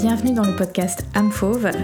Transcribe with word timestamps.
Bienvenue 0.00 0.32
dans 0.32 0.46
le 0.46 0.56
podcast 0.56 1.04
Âme. 1.14 1.30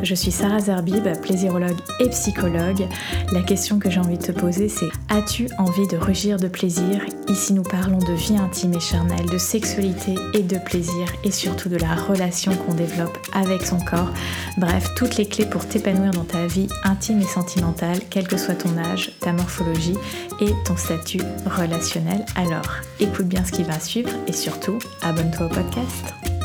Je 0.02 0.14
suis 0.14 0.30
Sarah 0.30 0.58
Zerbib, 0.58 1.06
plaisirologue 1.20 1.76
et 2.00 2.08
psychologue. 2.08 2.88
La 3.30 3.42
question 3.42 3.78
que 3.78 3.90
j'ai 3.90 4.00
envie 4.00 4.16
de 4.16 4.22
te 4.22 4.32
poser, 4.32 4.70
c'est 4.70 4.88
As-tu 5.10 5.48
envie 5.58 5.86
de 5.86 5.98
rugir 5.98 6.38
de 6.38 6.48
plaisir? 6.48 7.04
Ici, 7.28 7.52
nous 7.52 7.62
parlons 7.62 7.98
de 7.98 8.14
vie 8.14 8.38
intime 8.38 8.72
et 8.72 8.80
charnelle, 8.80 9.26
de 9.26 9.36
sexualité 9.36 10.14
et 10.32 10.42
de 10.42 10.56
plaisir, 10.56 11.06
et 11.24 11.30
surtout 11.30 11.68
de 11.68 11.76
la 11.76 11.94
relation 11.94 12.56
qu'on 12.56 12.72
développe 12.72 13.18
avec 13.34 13.62
son 13.62 13.80
corps. 13.80 14.10
Bref, 14.56 14.88
toutes 14.96 15.18
les 15.18 15.26
clés 15.26 15.46
pour 15.46 15.66
t'épanouir 15.66 16.12
dans 16.12 16.24
ta 16.24 16.46
vie 16.46 16.68
intime 16.84 17.20
et 17.20 17.26
sentimentale, 17.26 17.98
quel 18.08 18.26
que 18.26 18.38
soit 18.38 18.54
ton 18.54 18.78
âge, 18.78 19.12
ta 19.20 19.34
morphologie 19.34 19.96
et 20.40 20.52
ton 20.64 20.78
statut 20.78 21.20
relationnel. 21.44 22.24
Alors, 22.34 22.76
écoute 22.98 23.28
bien 23.28 23.44
ce 23.44 23.52
qui 23.52 23.62
va 23.62 23.78
suivre 23.78 24.10
et 24.26 24.32
surtout, 24.32 24.78
abonne-toi 25.02 25.46
au 25.46 25.50
podcast. 25.50 26.35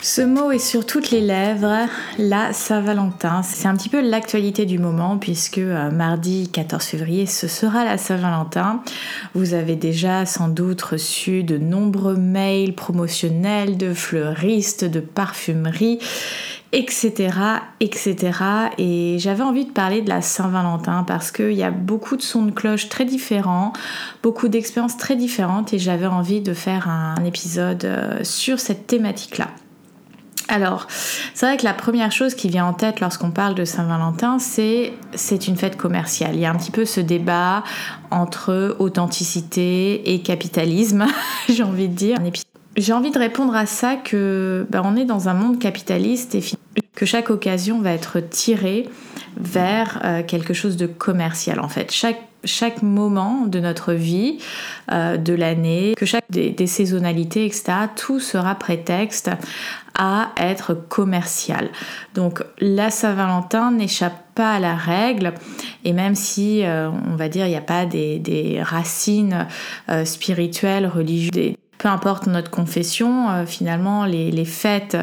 Ce 0.00 0.22
mot 0.22 0.52
est 0.52 0.60
sur 0.60 0.86
toutes 0.86 1.10
les 1.10 1.20
lèvres, 1.20 1.88
la 2.18 2.52
Saint-Valentin. 2.52 3.42
C'est 3.42 3.66
un 3.66 3.76
petit 3.76 3.88
peu 3.88 4.00
l'actualité 4.00 4.64
du 4.64 4.78
moment 4.78 5.18
puisque 5.18 5.58
euh, 5.58 5.90
mardi 5.90 6.48
14 6.52 6.84
février, 6.84 7.26
ce 7.26 7.48
sera 7.48 7.84
la 7.84 7.98
Saint-Valentin. 7.98 8.80
Vous 9.34 9.54
avez 9.54 9.74
déjà 9.74 10.24
sans 10.24 10.48
doute 10.48 10.80
reçu 10.82 11.42
de 11.42 11.58
nombreux 11.58 12.16
mails 12.16 12.74
promotionnels 12.74 13.76
de 13.76 13.92
fleuristes, 13.92 14.84
de 14.84 15.00
parfumeries 15.00 15.98
etc., 16.72 17.30
etc. 17.80 18.16
Et 18.76 19.16
j'avais 19.18 19.42
envie 19.42 19.64
de 19.64 19.70
parler 19.70 20.02
de 20.02 20.08
la 20.08 20.20
Saint-Valentin 20.20 21.02
parce 21.04 21.30
qu'il 21.30 21.52
y 21.52 21.62
a 21.62 21.70
beaucoup 21.70 22.16
de 22.16 22.22
sons 22.22 22.44
de 22.44 22.50
cloche 22.50 22.88
très 22.88 23.04
différents, 23.04 23.72
beaucoup 24.22 24.48
d'expériences 24.48 24.96
très 24.96 25.16
différentes 25.16 25.72
et 25.72 25.78
j'avais 25.78 26.06
envie 26.06 26.40
de 26.40 26.52
faire 26.52 26.88
un 26.88 27.24
épisode 27.24 27.84
euh, 27.84 28.22
sur 28.22 28.60
cette 28.60 28.86
thématique-là. 28.86 29.48
Alors, 30.48 30.86
c'est 31.34 31.46
vrai 31.46 31.56
que 31.58 31.64
la 31.64 31.74
première 31.74 32.10
chose 32.10 32.34
qui 32.34 32.48
vient 32.48 32.64
en 32.64 32.72
tête 32.72 33.00
lorsqu'on 33.00 33.30
parle 33.30 33.54
de 33.54 33.64
Saint-Valentin, 33.64 34.38
c'est 34.38 34.94
c'est 35.14 35.46
une 35.46 35.56
fête 35.56 35.76
commerciale. 35.76 36.34
Il 36.34 36.40
y 36.40 36.46
a 36.46 36.50
un 36.50 36.56
petit 36.56 36.70
peu 36.70 36.86
ce 36.86 37.00
débat 37.00 37.62
entre 38.10 38.74
authenticité 38.78 40.14
et 40.14 40.22
capitalisme, 40.22 41.06
j'ai 41.48 41.62
envie 41.62 41.88
de 41.88 41.94
dire. 41.94 42.16
J'ai 42.76 42.92
envie 42.92 43.10
de 43.10 43.18
répondre 43.18 43.54
à 43.56 43.66
ça 43.66 43.96
que 43.96 44.66
ben, 44.70 44.82
on 44.84 44.96
est 44.96 45.04
dans 45.04 45.28
un 45.28 45.34
monde 45.34 45.58
capitaliste 45.58 46.34
et 46.34 46.42
que 46.94 47.06
chaque 47.06 47.28
occasion 47.28 47.80
va 47.80 47.92
être 47.92 48.20
tirée 48.20 48.88
vers 49.36 50.00
euh, 50.04 50.22
quelque 50.22 50.54
chose 50.54 50.76
de 50.76 50.86
commercial 50.86 51.60
en 51.60 51.68
fait. 51.68 51.92
Chaque 52.44 52.82
moment 52.82 53.46
de 53.46 53.58
notre 53.58 53.92
vie, 53.92 54.38
euh, 54.92 55.16
de 55.16 55.34
l'année, 55.34 55.94
que 55.96 56.06
chaque 56.06 56.24
des, 56.30 56.66
saisonnalités, 56.66 57.44
etc., 57.44 57.72
tout 57.96 58.20
sera 58.20 58.54
prétexte 58.54 59.30
à 59.98 60.30
être 60.36 60.74
commercial. 60.74 61.68
Donc 62.14 62.42
la 62.60 62.90
Saint-Valentin 62.90 63.72
n'échappe 63.72 64.34
pas 64.34 64.54
à 64.54 64.60
la 64.60 64.76
règle, 64.76 65.34
et 65.84 65.92
même 65.92 66.14
si, 66.14 66.64
euh, 66.64 66.88
on 66.88 67.16
va 67.16 67.28
dire, 67.28 67.46
il 67.46 67.50
n'y 67.50 67.56
a 67.56 67.60
pas 67.60 67.84
des, 67.84 68.60
racines 68.62 69.48
euh, 69.90 70.04
spirituelles, 70.04 70.86
religieuses, 70.86 71.54
peu 71.78 71.88
importe 71.88 72.26
notre 72.26 72.50
confession, 72.50 73.30
euh, 73.30 73.46
finalement, 73.46 74.04
les, 74.04 74.44
fêtes 74.44 74.96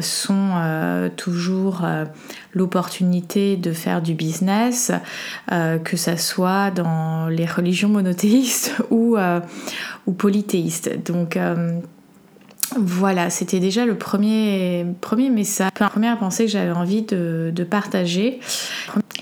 sont 0.00 1.10
toujours 1.16 1.82
l'opportunité 2.52 3.56
de 3.56 3.72
faire 3.72 4.02
du 4.02 4.14
business, 4.14 4.92
que 5.50 5.96
ça 5.96 6.16
soit 6.16 6.70
dans 6.70 7.28
les 7.28 7.46
religions 7.46 7.88
monothéistes 7.88 8.74
ou, 8.90 9.16
ou 10.06 10.12
polythéistes. 10.12 11.04
Donc, 11.04 11.38
voilà, 12.78 13.30
c'était 13.30 13.60
déjà 13.60 13.84
le 13.84 13.96
premier, 13.96 14.86
premier 15.00 15.30
message, 15.30 15.70
la 15.78 15.88
première 15.88 16.18
pensée 16.18 16.44
que 16.44 16.50
j'avais 16.50 16.72
envie 16.72 17.02
de, 17.02 17.52
partager. 17.68 18.40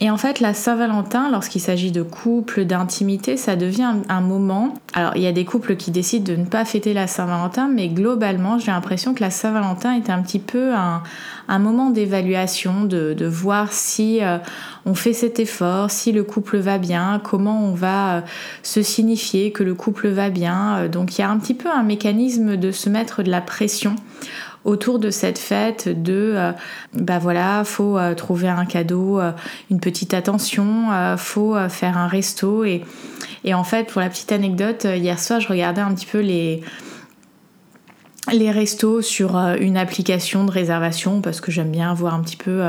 Et 0.00 0.10
en 0.10 0.16
fait, 0.16 0.40
la 0.40 0.52
Saint-Valentin, 0.52 1.30
lorsqu'il 1.30 1.60
s'agit 1.60 1.92
de 1.92 2.02
couple, 2.02 2.64
d'intimité, 2.64 3.36
ça 3.36 3.54
devient 3.54 3.94
un, 4.08 4.20
moment. 4.20 4.74
Alors, 4.94 5.12
il 5.14 5.22
y 5.22 5.28
a 5.28 5.32
des 5.32 5.44
couples 5.44 5.76
qui 5.76 5.92
décident 5.92 6.32
de 6.32 6.36
ne 6.36 6.44
pas 6.44 6.64
fêter 6.64 6.92
la 6.92 7.06
Saint-Valentin, 7.06 7.68
mais 7.68 7.88
globalement, 7.88 8.58
j'ai 8.58 8.72
l'impression 8.72 9.14
que 9.14 9.20
la 9.20 9.30
Saint-Valentin 9.30 9.94
est 9.94 10.10
un 10.10 10.20
petit 10.22 10.40
peu 10.40 10.72
un, 10.74 11.58
moment 11.58 11.90
d'évaluation, 11.90 12.84
de, 12.84 13.14
de, 13.14 13.26
voir 13.26 13.72
si 13.72 14.24
euh, 14.24 14.38
on 14.84 14.94
fait 14.94 15.12
cet 15.12 15.38
effort, 15.38 15.90
si 15.90 16.10
le 16.10 16.24
couple 16.24 16.58
va 16.58 16.78
bien, 16.78 17.20
comment 17.22 17.64
on 17.64 17.74
va 17.74 18.16
euh, 18.16 18.20
se 18.62 18.82
signifier 18.82 19.52
que 19.52 19.62
le 19.62 19.74
couple 19.74 20.08
va 20.08 20.30
bien. 20.30 20.76
Euh, 20.78 20.88
donc, 20.88 21.16
il 21.16 21.20
y 21.20 21.24
a 21.24 21.30
un 21.30 21.38
petit 21.38 21.54
peu 21.54 21.68
un 21.70 21.82
mécanisme 21.82 22.56
de 22.56 22.72
se 22.72 22.88
mettre 22.88 23.22
de 23.22 23.30
la 23.30 23.40
pression 23.42 23.96
autour 24.64 24.98
de 24.98 25.10
cette 25.10 25.38
fête 25.38 25.88
de 25.88 26.34
euh, 26.36 26.52
bah 26.94 27.18
voilà 27.18 27.64
faut 27.64 27.98
euh, 27.98 28.14
trouver 28.14 28.48
un 28.48 28.64
cadeau 28.64 29.18
euh, 29.18 29.32
une 29.70 29.80
petite 29.80 30.14
attention 30.14 30.88
faut 31.16 31.56
faire 31.68 31.98
un 31.98 32.06
resto 32.06 32.64
et, 32.64 32.84
en 33.52 33.64
fait 33.64 33.88
pour 33.88 34.00
la 34.00 34.08
petite 34.08 34.32
anecdote 34.32 34.84
hier 34.84 35.18
soir 35.18 35.40
je 35.40 35.48
regardais 35.48 35.80
un 35.80 35.92
petit 35.94 36.06
peu 36.06 36.20
les 36.20 36.62
les 38.32 38.50
restos 38.52 39.02
sur 39.02 39.36
une 39.36 39.76
application 39.76 40.44
de 40.44 40.50
réservation 40.50 41.20
parce 41.20 41.40
que 41.40 41.50
j'aime 41.50 41.72
bien 41.72 41.92
voir 41.92 42.14
un 42.14 42.20
petit 42.20 42.36
peu 42.36 42.62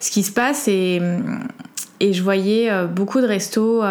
ce 0.00 0.10
qui 0.10 0.22
se 0.22 0.32
passe 0.32 0.66
et 0.66 1.00
et 2.00 2.12
je 2.12 2.22
voyais 2.22 2.70
beaucoup 2.88 3.20
de 3.20 3.26
restos 3.26 3.82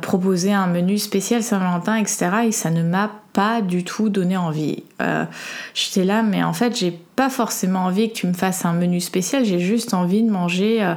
proposer 0.00 0.52
un 0.52 0.66
menu 0.66 0.96
spécial 0.96 1.42
Saint-Valentin, 1.42 1.96
etc. 1.96 2.30
Et 2.46 2.52
ça 2.52 2.70
ne 2.70 2.82
m'a 2.82 3.19
pas 3.32 3.60
du 3.60 3.84
tout 3.84 4.08
donné 4.08 4.36
envie. 4.36 4.82
Euh, 5.00 5.24
j'étais 5.74 6.04
là, 6.04 6.22
mais 6.22 6.42
en 6.42 6.52
fait, 6.52 6.76
j'ai 6.76 6.90
pas 7.16 7.30
forcément 7.30 7.80
envie 7.80 8.10
que 8.10 8.14
tu 8.14 8.26
me 8.26 8.32
fasses 8.32 8.64
un 8.64 8.72
menu 8.72 9.00
spécial, 9.00 9.44
j'ai 9.44 9.60
juste 9.60 9.94
envie 9.94 10.22
de 10.22 10.30
manger 10.30 10.82
euh, 10.82 10.94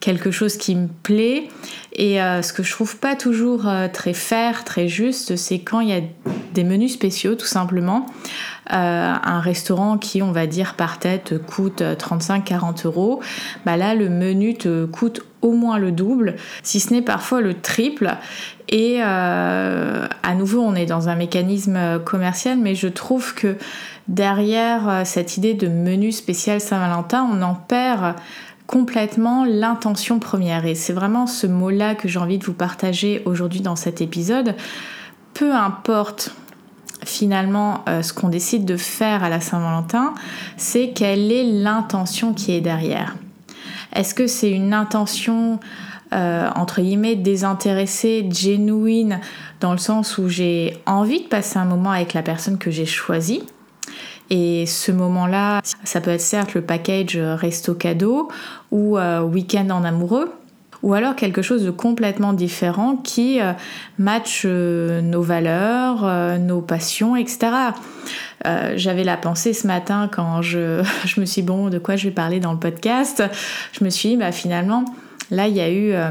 quelque 0.00 0.30
chose 0.30 0.56
qui 0.56 0.74
me 0.74 0.88
plaît. 0.88 1.48
Et 1.92 2.20
euh, 2.20 2.42
ce 2.42 2.52
que 2.52 2.62
je 2.62 2.72
trouve 2.72 2.98
pas 2.98 3.14
toujours 3.14 3.68
très 3.92 4.14
fair, 4.14 4.64
très 4.64 4.88
juste, 4.88 5.36
c'est 5.36 5.60
quand 5.60 5.80
il 5.80 5.88
y 5.88 5.94
a 5.94 6.00
des 6.52 6.64
menus 6.64 6.92
spéciaux, 6.92 7.34
tout 7.34 7.46
simplement. 7.46 8.06
un 8.68 9.40
restaurant 9.40 9.96
qui, 9.96 10.22
on 10.22 10.32
va 10.32 10.46
dire, 10.46 10.74
par 10.74 10.98
tête 10.98 11.34
coûte 11.46 11.82
35-40 11.82 12.86
euros, 12.86 13.20
bah 13.64 13.76
là, 13.76 13.94
le 13.94 14.08
menu 14.08 14.54
te 14.54 14.84
coûte 14.86 15.22
au 15.42 15.52
moins 15.52 15.78
le 15.78 15.92
double, 15.92 16.36
si 16.62 16.80
ce 16.80 16.92
n'est 16.92 17.02
parfois 17.02 17.40
le 17.40 17.54
triple. 17.54 18.16
Et 18.68 18.98
euh, 19.00 20.06
à 20.22 20.34
nouveau, 20.34 20.60
on 20.60 20.74
est 20.74 20.86
dans 20.86 21.08
un 21.08 21.14
mécanisme 21.14 22.00
commercial, 22.04 22.58
mais 22.58 22.74
je 22.74 22.88
trouve 22.88 23.34
que 23.34 23.56
derrière 24.08 24.88
euh, 24.88 25.02
cette 25.04 25.36
idée 25.36 25.54
de 25.54 25.68
menu 25.68 26.12
spécial 26.12 26.60
Saint-Valentin, 26.60 27.28
on 27.30 27.42
en 27.42 27.54
perd 27.54 28.16
complètement 28.66 29.44
l'intention 29.44 30.18
première. 30.18 30.66
Et 30.66 30.74
c'est 30.74 30.92
vraiment 30.92 31.26
ce 31.26 31.46
mot-là 31.46 31.94
que 31.94 32.08
j'ai 32.08 32.18
envie 32.18 32.38
de 32.38 32.44
vous 32.44 32.52
partager 32.52 33.22
aujourd'hui 33.24 33.60
dans 33.60 33.76
cet 33.76 34.00
épisode. 34.00 34.56
Peu 35.34 35.54
importe 35.54 36.34
finalement 37.04 37.84
euh, 37.88 38.02
ce 38.02 38.12
qu'on 38.12 38.28
décide 38.28 38.64
de 38.64 38.76
faire 38.76 39.22
à 39.22 39.28
la 39.28 39.40
Saint-Valentin, 39.40 40.14
c'est 40.56 40.90
quelle 40.90 41.30
est 41.30 41.44
l'intention 41.44 42.32
qui 42.34 42.52
est 42.52 42.60
derrière. 42.60 43.14
Est-ce 43.94 44.14
que 44.14 44.26
c'est 44.26 44.50
une 44.50 44.74
intention 44.74 45.60
euh, 46.12 46.48
entre 46.54 46.82
guillemets 46.82 47.16
désintéressée, 47.16 48.28
genuine, 48.30 49.20
dans 49.60 49.72
le 49.72 49.78
sens 49.78 50.18
où 50.18 50.28
j'ai 50.28 50.76
envie 50.86 51.22
de 51.22 51.28
passer 51.28 51.58
un 51.58 51.64
moment 51.64 51.90
avec 51.90 52.14
la 52.14 52.22
personne 52.22 52.58
que 52.58 52.70
j'ai 52.70 52.86
choisie. 52.86 53.42
Et 54.30 54.66
ce 54.66 54.92
moment-là, 54.92 55.60
ça 55.84 56.00
peut 56.00 56.10
être 56.10 56.20
certes 56.20 56.54
le 56.54 56.62
package 56.62 57.16
resto 57.16 57.74
cadeau 57.74 58.28
ou 58.70 58.98
euh, 58.98 59.20
week-end 59.22 59.68
en 59.70 59.82
amoureux, 59.82 60.32
ou 60.82 60.94
alors 60.94 61.16
quelque 61.16 61.42
chose 61.42 61.64
de 61.64 61.70
complètement 61.70 62.32
différent 62.32 62.96
qui 62.96 63.40
euh, 63.40 63.52
match 63.98 64.44
nos 64.44 65.22
valeurs, 65.22 66.38
nos 66.38 66.60
passions, 66.60 67.16
etc. 67.16 67.48
J'avais 68.76 69.02
la 69.02 69.16
pensée 69.16 69.52
ce 69.52 69.66
matin 69.66 70.08
quand 70.10 70.40
je, 70.40 70.84
je, 71.04 71.20
me 71.20 71.26
suis 71.26 71.42
dit, 71.42 71.48
bon, 71.48 71.68
de 71.68 71.78
quoi 71.78 71.96
je 71.96 72.08
vais 72.08 72.14
parler 72.14 72.38
dans 72.38 72.52
le 72.52 72.60
podcast? 72.60 73.24
Je 73.72 73.84
me 73.84 73.90
suis 73.90 74.10
dit, 74.10 74.16
bah, 74.16 74.30
finalement, 74.30 74.84
Là, 75.30 75.48
il 75.48 75.56
y 75.56 75.60
a 75.60 75.70
eu 75.70 75.92
euh, 75.92 76.10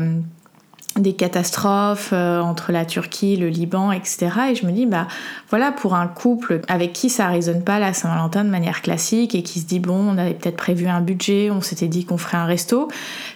des 0.98 1.14
catastrophes 1.14 2.12
euh, 2.14 2.40
entre 2.40 2.72
la 2.72 2.86
Turquie, 2.86 3.36
le 3.36 3.50
Liban, 3.50 3.92
etc. 3.92 4.30
Et 4.52 4.56
je 4.56 4.66
me 4.66 4.72
dis, 4.72 4.86
bah 4.86 5.08
voilà, 5.50 5.72
pour 5.72 5.96
un 5.96 6.08
couple 6.08 6.62
avec 6.68 6.94
qui 6.94 7.10
ça 7.10 7.28
résonne 7.28 7.64
pas 7.64 7.80
la 7.80 7.94
Saint-Valentin 7.94 8.44
de 8.44 8.50
manière 8.50 8.82
classique 8.82 9.36
et 9.36 9.44
qui 9.44 9.60
se 9.60 9.66
dit, 9.66 9.80
bon, 9.80 9.96
on 9.98 10.18
avait 10.18 10.34
peut-être 10.34 10.58
prévu 10.58 10.88
un 10.88 11.02
budget, 11.02 11.52
on 11.52 11.62
s'était 11.62 11.88
dit 11.88 12.06
qu'on 12.06 12.18
ferait 12.18 12.38
un 12.38 12.46
resto. 12.46 12.88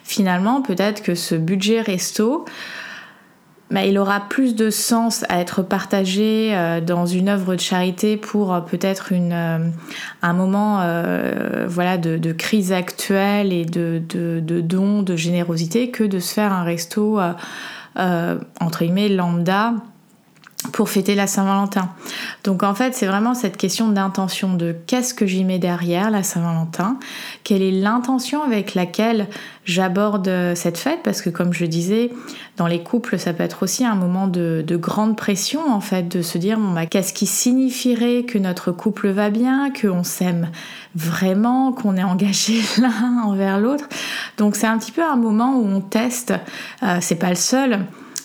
Finalement, 0.04 0.62
peut-être 0.62 1.04
que 1.04 1.16
ce 1.16 1.36
budget 1.36 1.82
resto, 1.82 2.46
il 3.72 3.98
aura 3.98 4.22
plus 4.22 4.56
de 4.56 4.70
sens 4.70 5.26
à 5.30 5.40
être 5.40 5.62
partagé 5.62 6.52
euh, 6.54 6.82
dans 6.82 7.06
une 7.06 7.30
œuvre 7.30 7.56
de 7.56 7.62
charité 7.62 8.18
pour 8.18 8.54
euh, 8.54 8.62
peut-être 8.62 9.10
euh, 9.12 9.70
un 10.22 10.34
moment 10.34 10.80
de, 10.80 12.32
crise 12.32 12.72
actuelle 12.72 13.54
et 13.54 13.66
de, 13.66 14.02
de, 14.10 14.40
de 14.40 14.62
don, 14.62 15.04
de 15.04 15.16
générosité 15.16 15.92
que 15.92 16.04
de 16.04 16.20
se 16.20 16.34
faire 16.34 16.52
un 16.52 16.64
resto 16.64 17.20
entre 17.96 18.80
guillemets 18.80 19.10
lambda 19.10 19.74
pour 20.74 20.90
fêter 20.90 21.16
la 21.16 21.26
Saint-Valentin. 21.26 21.90
Donc 22.44 22.64
en 22.64 22.76
fait, 22.76 22.94
c'est 22.94 23.06
vraiment 23.06 23.34
cette 23.34 23.56
question 23.56 23.90
d'intention 23.90 24.56
de 24.56 24.76
qu'est-ce 24.88 25.14
que 25.14 25.26
j'y 25.26 25.46
mets 25.46 25.58
derrière 25.58 26.12
la 26.12 26.22
Saint-Valentin, 26.22 26.98
quelle 27.46 27.62
est 27.62 27.72
l'intention 27.72 28.44
avec 28.44 28.76
laquelle 28.76 29.28
j'aborde 29.64 30.30
cette 30.56 30.78
fête, 30.78 31.00
parce 31.02 31.22
que 31.22 31.30
comme 31.30 31.54
je 31.54 31.66
disais, 31.66 32.12
dans 32.58 32.68
les 32.68 32.84
couples, 32.84 33.18
ça 33.18 33.32
peut 33.32 33.44
être 33.44 33.64
aussi 33.64 33.86
un 33.86 33.96
moment 33.96 34.28
de, 34.28 34.66
grande 34.72 35.16
pression 35.16 35.62
en 35.72 35.80
fait, 35.80 36.10
de 36.10 36.22
se 36.22 36.38
dire 36.38 36.60
bon, 36.60 36.74
bah, 36.74 36.86
qu'est-ce 36.86 37.14
qui 37.14 37.26
signifierait 37.26 38.24
que 38.24 38.38
notre 38.38 38.74
couple 38.74 39.10
va 39.10 39.30
bien, 39.30 39.72
qu'on 39.72 40.04
s'aime 40.04 40.50
vraiment, 40.94 41.72
qu'on 41.72 41.96
est 41.96 42.04
engagé 42.04 42.62
l'un 42.82 43.24
envers 43.24 43.60
l'autre? 43.62 43.88
Donc 44.38 44.58
c'est 44.58 44.68
un 44.68 44.78
petit 44.78 44.92
peu 44.92 45.04
un 45.04 45.16
moment 45.16 45.56
où 45.56 45.66
on 45.66 45.80
teste, 45.80 46.34
euh, 46.84 46.98
c'est 47.00 47.16
pas 47.16 47.30
le 47.30 47.36
seul 47.36 47.80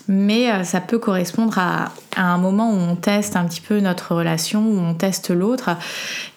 mais 0.07 0.51
euh, 0.51 0.65
ça 0.65 0.81
peut 0.81 0.99
correspondre 0.99 1.59
à, 1.59 1.93
un 2.17 2.39
moment 2.39 2.71
où 2.71 2.77
on 2.77 2.95
teste 2.95 3.37
un 3.37 3.45
petit 3.47 3.61
peu 3.61 3.81
notre 3.81 4.15
relation, 4.15 4.65
où 4.67 4.79
on 4.79 4.95
teste 4.95 5.31
l'autre. 5.31 5.71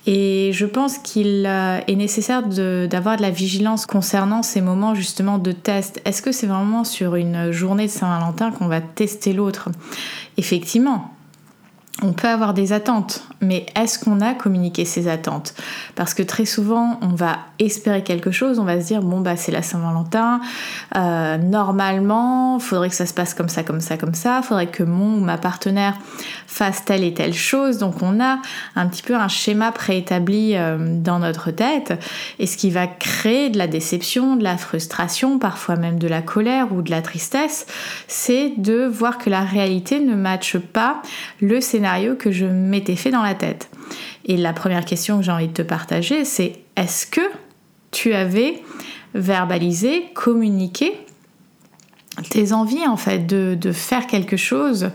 Et 0.06 0.52
je 0.54 0.66
pense 0.66 0.98
qu'il 0.98 1.46
euh, 1.46 1.80
est 1.88 1.96
nécessaire 1.96 2.44
d'avoir 2.44 3.18
de, 3.18 3.22
la 3.22 3.30
vigilance 3.30 3.86
concernant 3.86 4.42
ces 4.42 4.62
moments 4.62 4.96
justement 4.96 5.38
de 5.38 5.52
test. 5.52 6.02
Est-ce 6.06 6.22
que 6.22 6.32
c'est 6.32 6.48
vraiment 6.48 6.84
sur 6.84 7.16
une 7.16 7.52
journée 7.52 7.88
de 7.88 7.92
Saint-Valentin 7.92 8.52
qu'on 8.52 8.68
va 8.68 8.82
tester 8.82 9.34
l'autre? 9.34 9.70
Effectivement, 10.38 11.17
on 12.04 12.14
peut 12.14 12.28
avoir 12.28 12.54
des 12.54 12.74
attentes, 12.74 13.24
mais 13.42 13.66
est-ce 13.76 13.98
qu'on 13.98 14.22
a 14.22 14.36
communiqué 14.36 14.86
ces 14.86 15.08
attentes? 15.08 15.56
Parce 15.96 16.14
que 16.14 16.22
très 16.22 16.46
souvent, 16.46 17.00
on 17.02 17.08
va 17.08 17.40
espérer 17.58 18.04
quelque 18.04 18.30
chose, 18.30 18.60
on 18.60 18.66
va 18.66 18.80
se 18.80 18.86
dire 18.86 19.02
bon 19.02 19.22
bah 19.22 19.36
c'est 19.36 19.52
la 19.52 19.64
Saint-Valentin, 19.64 20.40
euh, 20.96 21.38
normalement, 21.38 22.60
faudrait 22.60 22.90
que 22.90 22.96
ça 22.96 23.08
se 23.08 23.16
passe 23.16 23.34
comme 23.34 23.50
ça, 23.50 23.64
comme 23.64 23.82
ça, 23.82 23.98
comme 23.98 24.14
ça, 24.14 24.44
faudrait 24.44 24.68
que 24.68 24.84
mon 24.84 25.16
ou 25.16 25.22
ma 25.22 25.40
partenaire 25.40 25.96
fasse 26.46 26.86
telle 26.86 27.04
et 27.04 27.16
telle 27.16 27.34
chose. 27.34 27.80
Donc 27.80 28.04
on 28.04 28.22
a 28.24 28.40
un 28.76 28.88
petit 28.88 29.02
peu 29.02 29.16
un 29.16 29.28
schéma 29.28 29.72
préétabli 29.72 30.52
euh, 30.56 30.78
dans 31.00 31.18
notre 31.18 31.50
tête, 31.50 32.00
et 32.38 32.46
ce 32.46 32.58
qui 32.58 32.70
va 32.70 32.86
créer 32.86 33.50
de 33.50 33.58
la 33.58 33.68
déception, 33.68 34.36
de 34.36 34.44
la 34.44 34.58
frustration, 34.58 35.40
parfois 35.40 35.78
même 35.78 35.98
de 35.98 36.08
la 36.08 36.22
colère 36.22 36.72
ou 36.72 36.84
de 36.84 36.92
la 36.92 37.02
tristesse, 37.02 37.66
c'est 38.08 38.54
de 38.58 38.86
voir 38.86 39.18
que 39.18 39.32
la 39.32 39.42
réalité 39.42 40.00
ne 40.00 40.14
matche 40.14 40.58
pas 40.60 41.02
le 41.42 41.60
scénario 41.60 41.87
que 42.18 42.31
je 42.31 42.45
m'étais 42.45 42.95
fait 42.95 43.12
dans 43.12 43.22
la 43.22 43.36
tête. 43.36 43.69
Et 44.25 44.38
la 44.38 44.54
première 44.54 44.86
question 44.86 45.18
que 45.18 45.24
j'ai 45.24 45.31
envie 45.31 45.48
de 45.48 45.54
te 45.54 45.62
partager, 45.62 46.25
c'est 46.25 46.60
est-ce 46.75 47.07
que 47.07 47.22
tu 47.92 48.13
avais 48.13 48.62
verbalisé, 49.13 50.06
communiqué 50.13 50.94
tes 52.30 52.51
envies 52.51 52.86
en 52.88 52.98
fait 52.98 53.25
de, 53.28 53.72
faire 53.72 54.07
quelque 54.07 54.38
chose 54.38 54.89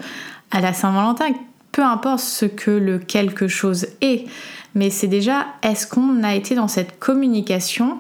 à 0.51 0.61
la 0.61 0.73
Saint-Valentin, 0.73 1.31
peu 1.71 1.83
importe 1.83 2.21
ce 2.21 2.45
que 2.47 2.71
le 2.71 2.99
quelque 2.99 3.49
chose 3.49 3.87
est, 4.01 4.27
mais 4.75 4.91
c'est 4.91 5.07
déjà 5.07 5.47
est-ce 5.63 5.87
qu'on 5.87 6.23
a 6.25 6.35
été 6.35 6.55
dans 6.55 6.69
cette 6.69 6.99
communication 6.99 7.99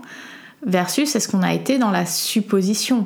versus 0.66 1.14
est-ce 1.16 1.28
qu'on 1.28 1.42
a 1.42 1.54
été 1.54 1.78
dans 1.78 1.90
la 1.90 2.04
supposition? 2.04 3.04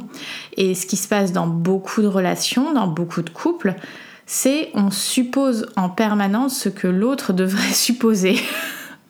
Et 0.57 0.75
ce 0.75 0.87
qui 0.87 0.97
se 0.97 1.07
passe 1.07 1.33
dans 1.33 1.47
beaucoup 1.47 2.03
de 2.03 2.07
relations, 2.07 2.73
dans 2.73 2.89
beaucoup 2.89 3.23
de 3.23 3.31
couples, 3.31 3.77
c'est 4.27 4.71
on 4.75 4.91
suppose 4.91 5.67
en 5.77 5.89
permanence 5.89 6.59
ce 6.59 6.69
que 6.69 6.89
l'autre 6.89 7.33
devrait 7.33 7.73
supposer 7.73 8.39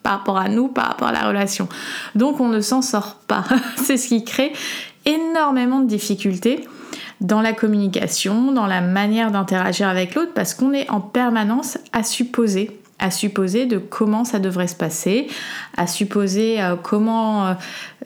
par 0.02 0.18
rapport 0.18 0.38
à 0.38 0.48
nous, 0.48 0.68
par 0.68 0.86
rapport 0.86 1.08
à 1.08 1.12
la 1.12 1.26
relation. 1.26 1.68
Donc 2.14 2.38
on 2.38 2.48
ne 2.48 2.60
s'en 2.60 2.82
sort 2.82 3.16
pas. 3.26 3.44
c'est 3.76 3.96
ce 3.96 4.08
qui 4.08 4.24
crée 4.24 4.52
énormément 5.04 5.80
de 5.80 5.88
difficultés 5.88 6.68
dans 7.20 7.40
la 7.40 7.52
communication, 7.52 8.52
dans 8.52 8.66
la 8.66 8.80
manière 8.80 9.30
d'interagir 9.30 9.88
avec 9.88 10.14
l'autre, 10.14 10.32
parce 10.34 10.54
qu'on 10.54 10.72
est 10.72 10.88
en 10.90 11.00
permanence 11.00 11.78
à 11.92 12.02
supposer 12.02 12.78
à 12.98 13.10
supposer 13.10 13.66
de 13.66 13.78
comment 13.78 14.24
ça 14.24 14.38
devrait 14.38 14.68
se 14.68 14.74
passer, 14.74 15.26
à 15.76 15.86
supposer 15.86 16.62
euh, 16.62 16.76
comment 16.76 17.46
euh, 17.46 17.54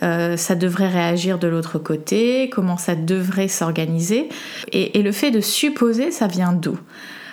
euh, 0.02 0.36
ça 0.36 0.54
devrait 0.54 0.88
réagir 0.88 1.38
de 1.38 1.46
l'autre 1.46 1.78
côté, 1.78 2.50
comment 2.50 2.76
ça 2.76 2.94
devrait 2.96 3.48
s'organiser. 3.48 4.28
Et, 4.72 5.00
le 5.00 5.12
fait 5.12 5.30
de 5.30 5.40
supposer, 5.40 6.10
ça 6.10 6.26
vient 6.26 6.52
d'où? 6.52 6.78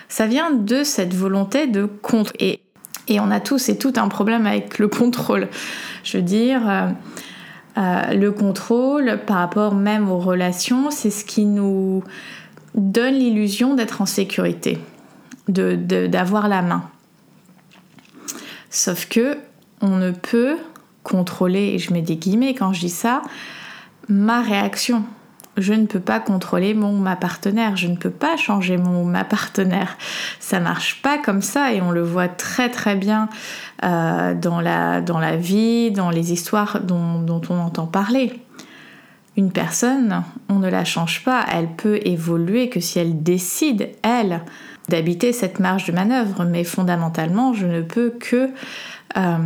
Ça 0.07 0.27
vient 0.27 0.51
de 0.51 0.83
cette 0.83 1.13
volonté 1.13 1.68
de 1.68 1.86
contre. 1.86 2.31
Et, 2.39 2.62
on 3.09 3.31
a 3.31 3.39
tous 3.39 3.69
et 3.69 3.77
tout 3.77 3.94
un 3.98 4.07
problème 4.10 4.45
avec 4.45 4.80
le 4.80 4.88
contrôle. 4.88 5.48
Je 6.03 6.18
veux 6.18 6.24
dire, 6.24 6.62
le 7.77 8.30
contrôle 8.31 9.19
par 9.25 9.38
rapport 9.38 9.75
même 9.75 10.12
aux 10.12 10.19
relations, 10.19 10.92
c'est 10.92 11.10
ce 11.10 11.24
qui 11.24 11.45
nous 11.45 12.03
donne 12.75 13.13
l'illusion 13.13 13.75
d'être 13.75 14.01
en 14.01 14.06
sécurité, 14.06 14.77
d'avoir 15.48 16.44
de, 16.44 16.50
la 16.50 16.62
main. 16.62 16.83
Sauf 18.69 19.08
que 19.08 19.38
on 19.81 19.98
ne 19.98 20.12
peut 20.12 20.58
contrôler, 21.04 21.74
et 21.75 21.80
je 21.80 21.94
mets 21.94 22.02
des 22.02 22.18
guillemets 22.18 22.54
quand 22.54 22.74
je 22.74 22.81
dis 22.81 22.90
ça, 22.90 23.22
ma 24.10 24.42
réaction. 24.42 25.04
Je 25.56 25.74
ne 25.74 25.88
peux 25.88 26.00
pas 26.00 26.19
contrôler 26.19 26.75
mon 26.75 26.94
ma 26.94 27.16
partenaire, 27.16 27.78
je 27.78 27.88
ne 27.88 27.96
peux 27.96 28.12
pas 28.12 28.38
changer 28.38 28.78
mon 28.78 29.06
ma 29.06 29.24
partenaire. 29.24 29.98
Ça 30.40 30.60
marche 30.60 31.02
pas 31.02 31.18
comme 31.18 31.42
ça 31.42 31.74
et 31.74 31.81
on 31.81 31.90
le 31.90 32.04
voit 32.04 32.28
très 32.28 32.69
très 32.69 32.96
bien 32.96 33.28
euh, 33.84 34.36
dans, 34.36 34.62
la, 34.62 35.36
vie, 35.36 35.90
dans 35.92 36.12
les 36.12 36.31
histoires 36.31 36.80
dont 36.81 37.42
on 37.50 37.60
entend 37.60 37.88
parler. 37.88 38.40
Une 39.36 39.52
personne, 39.52 40.24
on 40.50 40.60
ne 40.60 40.68
la 40.68 40.84
change 40.84 41.24
pas, 41.24 41.46
elle 41.52 41.70
peut 41.70 42.00
évoluer 42.06 42.70
que 42.70 42.80
si 42.80 42.98
elle 42.98 43.22
décide, 43.22 43.90
elle, 44.02 44.42
d'habiter 44.89 45.34
cette 45.34 45.60
marge 45.60 45.86
de 45.86 45.92
manœuvre, 45.92 46.45
mais 46.45 46.63
fondamentalement, 46.63 47.54
je 47.54 47.66
ne 47.66 47.81
peux 47.81 48.10
que 48.10 48.50
euh, 49.18 49.38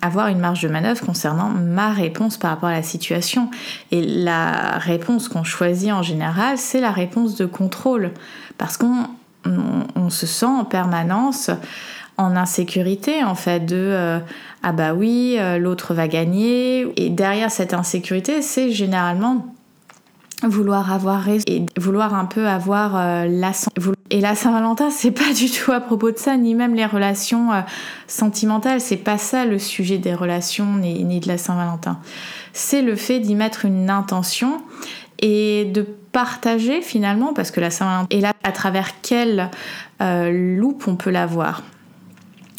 avoir 0.00 0.28
une 0.28 0.38
marge 0.38 0.62
de 0.62 0.68
manœuvre 0.68 1.04
concernant 1.04 1.48
ma 1.48 1.90
réponse 1.90 2.36
par 2.36 2.50
rapport 2.50 2.68
à 2.68 2.72
la 2.72 2.82
situation. 2.82 3.50
Et 3.90 4.02
la 4.02 4.78
réponse 4.78 5.28
qu'on 5.28 5.44
choisit 5.44 5.92
en 5.92 6.02
général, 6.02 6.58
c'est 6.58 6.80
la 6.80 6.90
réponse 6.90 7.36
de 7.36 7.46
contrôle, 7.46 8.12
parce 8.58 8.76
qu'on 8.76 9.06
on, 9.44 10.10
se 10.10 10.26
sent 10.26 10.46
en 10.46 10.64
permanence 10.64 11.50
en 12.18 12.36
insécurité 12.36 13.24
en 13.24 13.34
fait 13.34 13.60
de 13.60 13.76
euh, 13.76 14.18
ah 14.62 14.72
bah 14.72 14.92
oui 14.92 15.36
euh, 15.38 15.56
l'autre 15.56 15.94
va 15.94 16.06
gagner 16.06 16.86
et 17.02 17.08
derrière 17.08 17.50
cette 17.50 17.72
insécurité 17.72 18.42
c'est 18.42 18.70
généralement 18.70 19.54
vouloir 20.44 20.92
avoir 20.92 21.22
raison 21.22 21.44
et 21.46 21.64
vouloir 21.78 22.14
un 22.14 22.26
peu 22.26 22.46
avoir 22.46 23.26
la 23.26 23.52
et 24.12 24.20
la 24.20 24.34
Saint-Valentin 24.34 24.90
c'est 24.90 25.10
pas 25.10 25.32
du 25.32 25.50
tout 25.50 25.72
à 25.72 25.80
propos 25.80 26.10
de 26.10 26.18
ça 26.18 26.36
ni 26.36 26.54
même 26.54 26.74
les 26.74 26.84
relations 26.84 27.50
euh, 27.50 27.60
sentimentales. 28.06 28.80
C'est 28.80 28.98
pas 28.98 29.16
ça 29.16 29.46
le 29.46 29.58
sujet 29.58 29.96
des 29.96 30.14
relations 30.14 30.76
ni, 30.76 31.18
de 31.18 31.26
la 31.26 31.38
Saint-Valentin. 31.38 31.98
C'est 32.52 32.82
le 32.82 32.94
fait 32.94 33.20
d'y 33.20 33.34
mettre 33.34 33.64
une 33.64 33.88
intention 33.88 34.60
et 35.20 35.64
de 35.64 35.80
partager 36.12 36.82
finalement 36.82 37.32
parce 37.32 37.50
que 37.50 37.60
la 37.60 37.70
Saint-Valentin 37.70 38.14
est 38.14 38.20
là 38.20 38.34
à 38.42 38.52
travers 38.52 39.00
quelle 39.00 39.50
euh, 40.02 40.58
loupe 40.58 40.86
on 40.86 40.96
peut 40.96 41.10
la 41.10 41.24
voir. 41.24 41.62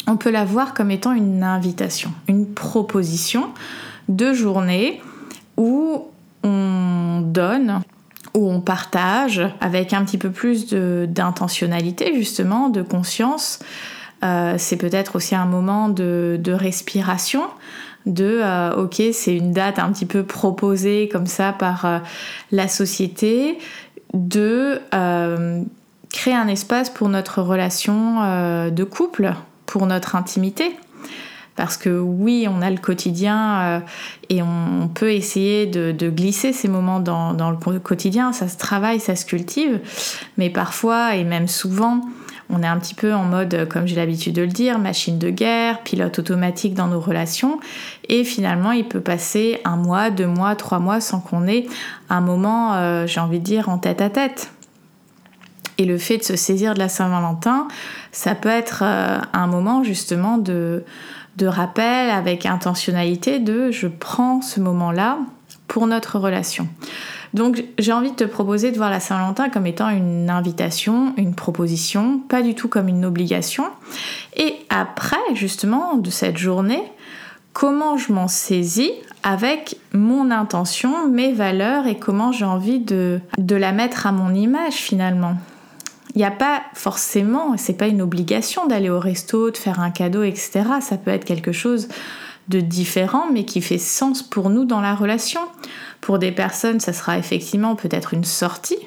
On 0.08 0.16
peut 0.16 0.32
la 0.32 0.44
voir 0.44 0.74
comme 0.74 0.90
étant 0.90 1.12
une 1.12 1.44
invitation 1.44 2.12
une 2.26 2.52
proposition 2.52 3.50
de 4.08 4.32
journée 4.34 5.00
où 5.56 6.08
on 6.42 7.20
donne 7.24 7.80
ou 8.34 8.50
on 8.50 8.60
partage 8.60 9.40
avec 9.60 9.92
un 9.92 10.04
petit 10.04 10.18
peu 10.18 10.30
plus 10.30 10.68
d'intentionnalité 10.68 12.12
justement, 12.14 12.68
de 12.68 12.82
conscience. 12.82 13.60
Euh, 14.24 14.54
c'est 14.58 14.76
peut-être 14.76 15.16
aussi 15.16 15.34
un 15.34 15.46
moment 15.46 15.88
de, 15.88 16.40
respiration, 16.46 17.42
de 18.06 18.40
euh, 18.42 18.74
ok 18.76 19.02
c'est 19.12 19.34
une 19.34 19.52
date 19.52 19.78
un 19.78 19.92
petit 19.92 20.06
peu 20.06 20.24
proposée 20.24 21.08
comme 21.10 21.26
ça 21.26 21.52
par 21.52 21.84
euh, 21.84 21.98
la 22.50 22.68
société, 22.68 23.58
de 24.14 24.80
créer 26.10 26.34
un 26.34 26.46
espace 26.46 26.90
pour 26.90 27.08
notre 27.08 27.42
relation 27.42 28.70
de 28.70 28.84
couple, 28.84 29.32
pour 29.66 29.86
notre 29.86 30.14
intimité. 30.14 30.76
Parce 31.56 31.76
que 31.76 32.00
oui, 32.00 32.46
on 32.50 32.62
a 32.62 32.70
le 32.70 32.78
quotidien 32.78 33.60
euh, 33.60 33.80
et 34.28 34.42
on, 34.42 34.88
peut 34.92 35.12
essayer 35.12 35.66
de, 35.66 36.10
glisser 36.10 36.52
ces 36.52 36.68
moments 36.68 37.00
dans, 37.00 37.50
le 37.50 37.78
quotidien. 37.78 38.32
Ça 38.32 38.48
se 38.48 38.56
travaille, 38.56 38.98
ça 38.98 39.14
se 39.14 39.24
cultive. 39.24 39.80
Mais 40.36 40.50
parfois, 40.50 41.14
et 41.14 41.22
même 41.22 41.46
souvent, 41.46 42.00
on 42.50 42.62
est 42.62 42.66
un 42.66 42.78
petit 42.78 42.94
peu 42.94 43.14
en 43.14 43.24
mode, 43.24 43.68
comme 43.68 43.86
j'ai 43.86 43.96
l'habitude 43.96 44.34
de 44.34 44.42
le 44.42 44.48
dire, 44.48 44.78
machine 44.78 45.18
de 45.18 45.30
guerre, 45.30 45.82
pilote 45.82 46.18
automatique 46.18 46.74
dans 46.74 46.88
nos 46.88 47.00
relations. 47.00 47.60
Et 48.08 48.24
finalement, 48.24 48.72
il 48.72 48.86
peut 48.86 49.00
passer 49.00 49.60
un 49.64 49.76
mois, 49.76 50.10
deux 50.10 50.26
mois, 50.26 50.56
trois 50.56 50.80
mois 50.80 51.00
sans 51.00 51.20
qu'on 51.20 51.46
ait 51.46 51.66
un 52.10 52.20
moment, 52.20 52.74
euh, 52.74 53.06
j'ai 53.06 53.20
envie 53.20 53.38
de 53.38 53.44
dire, 53.44 53.68
en 53.68 53.78
tête 53.78 54.00
à 54.00 54.10
tête. 54.10 54.50
Et 55.78 55.86
le 55.86 55.98
fait 55.98 56.18
de 56.18 56.22
se 56.22 56.36
saisir 56.36 56.74
de 56.74 56.78
la 56.78 56.88
Saint-Valentin, 56.88 57.66
ça 58.12 58.34
peut 58.34 58.48
être 58.48 58.82
euh, 58.84 59.18
un 59.32 59.46
moment 59.46 59.82
justement 59.82 60.38
de, 60.38 60.84
de 61.36 61.46
rappel 61.46 62.10
avec 62.10 62.46
intentionnalité 62.46 63.38
de 63.38 63.70
je 63.70 63.86
prends 63.88 64.40
ce 64.42 64.60
moment-là 64.60 65.18
pour 65.68 65.86
notre 65.86 66.18
relation. 66.18 66.68
Donc 67.32 67.64
j'ai 67.80 67.92
envie 67.92 68.12
de 68.12 68.16
te 68.16 68.24
proposer 68.24 68.70
de 68.70 68.76
voir 68.76 68.90
la 68.90 69.00
Saint-Valentin 69.00 69.48
comme 69.48 69.66
étant 69.66 69.88
une 69.88 70.30
invitation, 70.30 71.14
une 71.16 71.34
proposition, 71.34 72.20
pas 72.20 72.42
du 72.42 72.54
tout 72.54 72.68
comme 72.68 72.88
une 72.88 73.04
obligation. 73.04 73.64
Et 74.36 74.54
après 74.68 75.16
justement 75.34 75.96
de 75.96 76.10
cette 76.10 76.38
journée, 76.38 76.82
comment 77.52 77.96
je 77.96 78.12
m'en 78.12 78.28
saisis 78.28 78.92
avec 79.24 79.78
mon 79.92 80.30
intention, 80.30 81.08
mes 81.08 81.32
valeurs 81.32 81.86
et 81.86 81.98
comment 81.98 82.30
j'ai 82.30 82.44
envie 82.44 82.78
de, 82.78 83.20
de 83.38 83.56
la 83.56 83.72
mettre 83.72 84.06
à 84.06 84.12
mon 84.12 84.32
image 84.32 84.74
finalement. 84.74 85.36
Il 86.14 86.18
n'y 86.18 86.24
a 86.24 86.30
pas 86.30 86.62
forcément, 86.74 87.56
c'est 87.56 87.76
pas 87.76 87.88
une 87.88 88.00
obligation 88.00 88.66
d'aller 88.66 88.88
au 88.88 89.00
resto, 89.00 89.50
de 89.50 89.56
faire 89.56 89.80
un 89.80 89.90
cadeau, 89.90 90.22
etc. 90.22 90.62
Ça 90.80 90.96
peut 90.96 91.10
être 91.10 91.24
quelque 91.24 91.52
chose 91.52 91.88
de 92.48 92.60
différent, 92.60 93.26
mais 93.32 93.44
qui 93.44 93.60
fait 93.60 93.78
sens 93.78 94.22
pour 94.22 94.50
nous 94.50 94.64
dans 94.64 94.80
la 94.80 94.94
relation. 94.94 95.40
Pour 96.00 96.18
des 96.18 96.30
personnes, 96.30 96.78
ça 96.78 96.92
sera 96.92 97.18
effectivement 97.18 97.74
peut-être 97.74 98.14
une 98.14 98.24
sortie. 98.24 98.78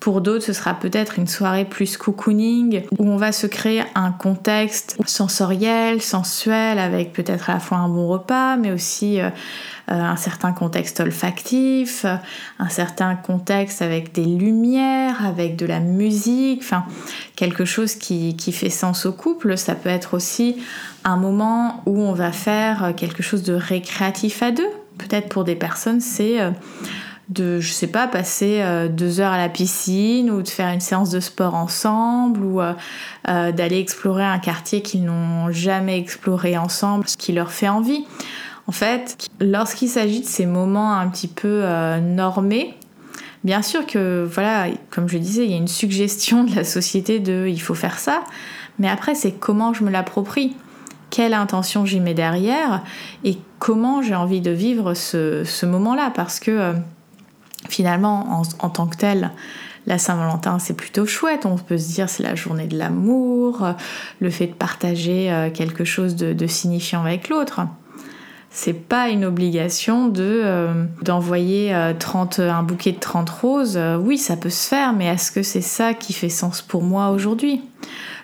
Pour 0.00 0.20
d'autres, 0.20 0.44
ce 0.44 0.52
sera 0.52 0.74
peut-être 0.74 1.18
une 1.18 1.26
soirée 1.26 1.64
plus 1.64 1.96
cocooning 1.96 2.84
où 2.98 3.08
on 3.08 3.16
va 3.16 3.32
se 3.32 3.48
créer 3.48 3.82
un 3.96 4.12
contexte 4.12 4.96
sensoriel, 5.06 6.00
sensuel, 6.00 6.78
avec 6.78 7.12
peut-être 7.12 7.50
à 7.50 7.54
la 7.54 7.60
fois 7.60 7.78
un 7.78 7.88
bon 7.88 8.06
repas, 8.06 8.56
mais 8.56 8.70
aussi 8.70 9.20
euh, 9.20 9.30
euh, 9.90 9.94
un 9.94 10.16
certain 10.16 10.52
contexte 10.52 11.00
olfactif, 11.00 12.06
un 12.60 12.68
certain 12.68 13.16
contexte 13.16 13.82
avec 13.82 14.12
des 14.12 14.24
lumières, 14.24 15.26
avec 15.26 15.56
de 15.56 15.66
la 15.66 15.80
musique, 15.80 16.60
enfin 16.62 16.84
quelque 17.34 17.64
chose 17.64 17.96
qui, 17.96 18.36
qui 18.36 18.52
fait 18.52 18.70
sens 18.70 19.04
au 19.04 19.12
couple. 19.12 19.58
Ça 19.58 19.74
peut 19.74 19.88
être 19.88 20.14
aussi 20.14 20.56
un 21.04 21.16
moment 21.16 21.82
où 21.86 22.00
on 22.00 22.12
va 22.12 22.30
faire 22.30 22.92
quelque 22.96 23.22
chose 23.24 23.42
de 23.42 23.54
récréatif 23.54 24.42
à 24.44 24.52
deux. 24.52 24.70
Peut-être 24.98 25.28
pour 25.28 25.44
des 25.44 25.54
personnes, 25.54 26.00
c'est 26.00 26.40
euh, 26.40 26.50
de, 27.28 27.60
je 27.60 27.72
sais 27.72 27.86
pas, 27.86 28.06
passer 28.08 28.60
euh, 28.60 28.88
deux 28.88 29.20
heures 29.20 29.32
à 29.32 29.38
la 29.38 29.48
piscine 29.48 30.30
ou 30.30 30.42
de 30.42 30.48
faire 30.48 30.68
une 30.72 30.80
séance 30.80 31.10
de 31.10 31.20
sport 31.20 31.54
ensemble 31.54 32.40
ou 32.42 32.60
d'aller 33.26 33.78
explorer 33.78 34.24
un 34.24 34.38
quartier 34.38 34.82
qu'ils 34.82 35.04
n'ont 35.04 35.50
jamais 35.50 35.98
exploré 35.98 36.56
ensemble, 36.56 37.08
ce 37.08 37.16
qui 37.16 37.32
leur 37.32 37.52
fait 37.52 37.68
envie. 37.68 38.04
En 38.68 38.72
fait, 38.72 39.28
lorsqu'il 39.40 39.88
s'agit 39.88 40.20
de 40.20 40.26
ces 40.26 40.44
moments 40.44 40.92
un 40.92 41.08
petit 41.08 41.26
peu 41.26 41.62
euh, 41.64 42.00
normés, 42.00 42.74
bien 43.42 43.62
sûr 43.62 43.86
que, 43.86 44.28
voilà, 44.30 44.66
comme 44.90 45.08
je 45.08 45.16
disais, 45.16 45.44
il 45.44 45.50
y 45.50 45.54
a 45.54 45.56
une 45.56 45.68
suggestion 45.68 46.44
de 46.44 46.54
la 46.54 46.64
société 46.64 47.18
de 47.18 47.46
il 47.48 47.60
faut 47.62 47.74
faire 47.74 47.98
ça, 47.98 48.24
mais 48.78 48.88
après, 48.88 49.14
c'est 49.14 49.32
comment 49.32 49.72
je 49.72 49.84
me 49.84 49.90
l'approprie, 49.90 50.54
quelle 51.08 51.32
intention 51.32 51.86
j'y 51.86 51.98
mets 51.98 52.12
derrière 52.12 52.82
et 53.24 53.38
comment 53.58 54.02
j'ai 54.02 54.14
envie 54.14 54.42
de 54.42 54.50
vivre 54.50 54.92
ce, 54.92 55.64
moment-là, 55.64 56.12
parce 56.14 56.38
que 56.38 56.50
euh, 56.50 56.72
finalement, 57.68 58.42
en, 58.58 58.70
tant 58.70 58.86
que 58.86 58.96
tel, 58.96 59.30
la 59.86 59.98
Saint-Valentin, 59.98 60.58
c'est 60.58 60.74
plutôt 60.74 61.06
chouette. 61.06 61.46
On 61.46 61.56
peut 61.56 61.78
se 61.78 61.92
dire 61.92 62.08
c'est 62.08 62.22
la 62.22 62.34
journée 62.34 62.66
de 62.66 62.76
l'amour, 62.76 63.66
le 64.20 64.30
fait 64.30 64.46
de 64.46 64.54
partager 64.54 65.32
euh, 65.32 65.50
quelque 65.50 65.84
chose 65.84 66.16
de 66.16 66.46
signifiant 66.46 67.02
avec 67.02 67.28
l'autre 67.28 67.60
c'est 68.50 68.72
pas 68.72 69.08
une 69.10 69.24
obligation 69.24 70.08
de 70.08 70.42
euh, 70.44 70.84
d'envoyer 71.02 71.74
30 71.98 72.38
euh, 72.38 72.50
un 72.50 72.62
bouquet 72.62 72.92
de 72.92 72.98
30 72.98 73.28
roses. 73.28 73.76
Euh, 73.76 73.96
oui, 73.96 74.18
ça 74.18 74.36
peut 74.36 74.50
se 74.50 74.68
faire, 74.68 74.92
mais 74.92 75.06
est-ce 75.06 75.30
que 75.30 75.42
c'est 75.42 75.60
ça 75.60 75.94
qui 75.94 76.12
fait 76.12 76.28
sens 76.28 76.62
pour 76.62 76.82
moi 76.82 77.10
aujourd'hui? 77.10 77.62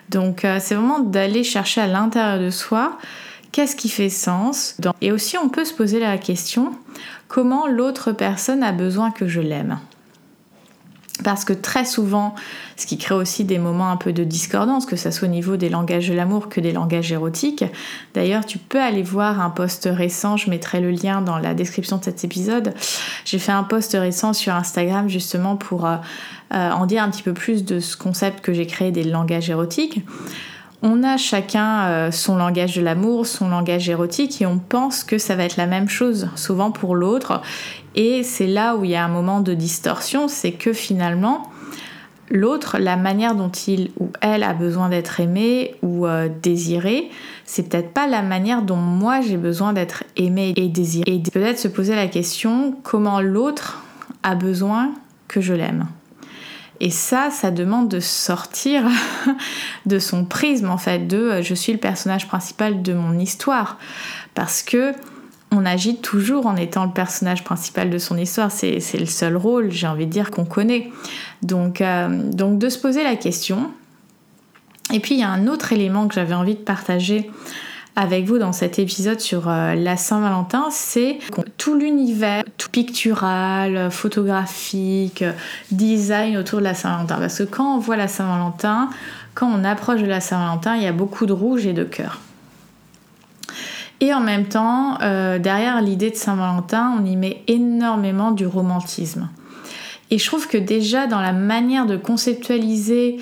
Donc 0.09 0.45
c'est 0.59 0.75
vraiment 0.75 0.99
d'aller 0.99 1.43
chercher 1.43 1.81
à 1.81 1.87
l'intérieur 1.87 2.39
de 2.39 2.51
soi 2.51 2.99
qu'est-ce 3.55 3.77
qui 3.77 3.87
fait 3.87 4.09
sens 4.09 4.75
et 4.99 5.13
aussi 5.13 5.37
on 5.37 5.47
peut 5.47 5.63
se 5.63 5.73
poser 5.73 6.01
la 6.01 6.17
question 6.17 6.73
comment 7.29 7.67
l'autre 7.67 8.11
personne 8.11 8.61
a 8.63 8.73
besoin 8.73 9.11
que 9.11 9.29
je 9.29 9.39
l'aime? 9.39 9.79
Parce 11.23 11.45
que 11.45 11.53
très 11.53 11.85
souvent, 11.85 12.35
ce 12.75 12.85
qui 12.85 12.97
crée 12.97 13.15
aussi 13.15 13.45
des 13.45 13.57
moments 13.57 13.89
un 13.89 13.95
peu 13.95 14.11
de 14.11 14.25
discordance, 14.25 14.85
que 14.85 14.97
ce 14.97 15.09
soit 15.09 15.29
au 15.29 15.31
niveau 15.31 15.55
des 15.55 15.69
langages 15.69 16.09
de 16.09 16.13
l'amour 16.13 16.49
que 16.49 16.59
des 16.59 16.73
langages 16.73 17.13
érotiques. 17.13 17.63
D'ailleurs, 18.13 18.45
tu 18.45 18.57
peux 18.57 18.81
aller 18.81 19.03
voir 19.03 19.39
un 19.39 19.49
post 19.49 19.87
récent, 19.89 20.35
je 20.35 20.49
mettrai 20.49 20.81
le 20.81 20.91
lien 20.91 21.21
dans 21.21 21.37
la 21.37 21.53
description 21.53 21.95
de 21.95 22.03
cet 22.03 22.25
épisode. 22.25 22.73
J'ai 23.23 23.39
fait 23.39 23.53
un 23.53 23.63
post 23.63 23.93
récent 23.93 24.33
sur 24.33 24.53
Instagram 24.53 25.07
justement 25.07 25.55
pour 25.55 25.85
euh, 25.85 25.95
euh, 26.53 26.71
en 26.71 26.85
dire 26.85 27.01
un 27.01 27.09
petit 27.09 27.23
peu 27.23 27.33
plus 27.33 27.63
de 27.63 27.79
ce 27.79 27.95
concept 27.95 28.41
que 28.41 28.51
j'ai 28.51 28.67
créé 28.67 28.91
des 28.91 29.05
langages 29.05 29.49
érotiques. 29.49 30.01
On 30.81 31.03
a 31.03 31.17
chacun 31.17 31.85
euh, 31.85 32.11
son 32.11 32.35
langage 32.35 32.75
de 32.75 32.81
l'amour, 32.81 33.25
son 33.25 33.49
langage 33.49 33.89
érotique 33.89 34.41
et 34.41 34.45
on 34.45 34.59
pense 34.59 35.03
que 35.03 35.17
ça 35.17 35.35
va 35.35 35.45
être 35.45 35.57
la 35.57 35.67
même 35.67 35.89
chose 35.89 36.29
souvent 36.35 36.71
pour 36.71 36.95
l'autre 36.95 37.41
et 37.95 38.23
c'est 38.23 38.47
là 38.47 38.75
où 38.75 38.83
il 38.83 38.91
y 38.91 38.95
a 38.95 39.03
un 39.03 39.09
moment 39.09 39.39
de 39.39 39.53
distorsion, 39.53 40.27
c'est 40.27 40.51
que 40.51 40.73
finalement, 40.73 41.49
l'autre, 42.29 42.77
la 42.77 42.97
manière 42.97 43.35
dont 43.35 43.49
il 43.49 43.91
ou 43.99 44.09
elle 44.21 44.43
a 44.43 44.53
besoin 44.53 44.89
d'être 44.89 45.19
aimé 45.21 45.75
ou 45.81 46.05
euh, 46.05 46.27
désiré, 46.41 47.09
c'est 47.45 47.69
peut-être 47.69 47.93
pas 47.93 48.07
la 48.07 48.21
manière 48.21 48.61
dont 48.61 48.75
moi 48.75 49.21
j'ai 49.21 49.37
besoin 49.37 49.71
d'être 49.71 50.03
aimé 50.17 50.53
et 50.57 50.67
désiré. 50.67 51.15
Et 51.15 51.19
peut-être 51.19 51.59
se 51.59 51.69
poser 51.69 51.95
la 51.95 52.07
question 52.07 52.75
comment 52.83 53.21
l'autre 53.21 53.83
a 54.23 54.35
besoin 54.35 54.91
que 55.27 55.39
je 55.39 55.53
l'aime? 55.53 55.87
Et 56.79 56.89
ça, 56.89 57.29
ça 57.31 57.51
demande 57.51 57.89
de 57.89 57.99
sortir 57.99 58.83
de 59.85 59.99
son 59.99 60.25
prisme 60.25 60.69
en 60.69 60.77
fait, 60.77 61.07
de 61.07 61.17
euh, 61.17 61.41
je 61.41 61.53
suis 61.53 61.71
le 61.71 61.79
personnage 61.79 62.27
principal 62.27 62.81
de 62.81 62.93
mon 62.93 63.17
histoire. 63.17 63.77
Parce 64.33 64.61
que 64.61 64.93
on 65.51 65.65
agit 65.65 65.97
toujours 65.97 66.47
en 66.47 66.55
étant 66.57 66.85
le 66.85 66.91
personnage 66.91 67.43
principal 67.43 67.89
de 67.89 67.97
son 67.97 68.17
histoire. 68.17 68.51
C'est 68.51 68.79
le 68.99 69.05
seul 69.05 69.37
rôle, 69.37 69.71
j'ai 69.71 69.87
envie 69.87 70.05
de 70.05 70.11
dire, 70.11 70.31
qu'on 70.31 70.43
connaît. 70.43 70.91
Euh, 71.49 72.31
donc 72.31 72.57
de 72.57 72.69
se 72.69 72.77
poser 72.77 73.03
la 73.03 73.15
question. 73.15 73.71
Et 74.93 74.99
puis 74.99 75.15
il 75.15 75.21
y 75.21 75.23
a 75.23 75.29
un 75.29 75.47
autre 75.47 75.71
élément 75.71 76.07
que 76.07 76.13
j'avais 76.13 76.35
envie 76.35 76.55
de 76.55 76.59
partager 76.59 77.31
avec 77.95 78.25
vous 78.25 78.37
dans 78.37 78.51
cet 78.51 78.77
épisode 78.77 79.19
sur 79.19 79.47
euh, 79.47 79.73
la 79.75 79.95
Saint-Valentin, 79.97 80.65
c'est 80.69 81.19
tout 81.57 81.75
l'univers 81.75 82.43
tout 82.57 82.69
pictural, 82.69 83.89
photographique, 83.89 85.23
design 85.71 86.37
autour 86.37 86.59
de 86.59 86.65
la 86.65 86.73
Saint-Valentin. 86.73 87.17
Parce 87.17 87.37
que 87.37 87.43
quand 87.43 87.75
on 87.75 87.79
voit 87.79 87.95
la 87.95 88.07
Saint-Valentin, 88.07 88.89
quand 89.33 89.47
on 89.47 89.63
approche 89.63 90.01
de 90.01 90.07
la 90.07 90.19
Saint-Valentin, 90.19 90.75
il 90.75 90.83
y 90.83 90.87
a 90.87 90.93
beaucoup 90.93 91.25
de 91.25 91.33
rouge 91.33 91.65
et 91.65 91.73
de 91.73 91.83
cœur. 91.83 92.19
Et 94.01 94.13
en 94.13 94.19
même 94.19 94.45
temps, 94.45 94.97
euh, 95.01 95.39
derrière 95.39 95.81
l'idée 95.81 96.11
de 96.11 96.15
Saint-Valentin, 96.15 96.93
on 96.99 97.05
y 97.05 97.15
met 97.15 97.43
énormément 97.47 98.31
du 98.31 98.45
romantisme. 98.45 99.29
Et 100.11 100.19
je 100.19 100.25
trouve 100.25 100.47
que 100.47 100.57
déjà 100.57 101.07
dans 101.07 101.21
la 101.21 101.33
manière 101.33 101.85
de 101.85 101.97
conceptualiser 101.97 103.17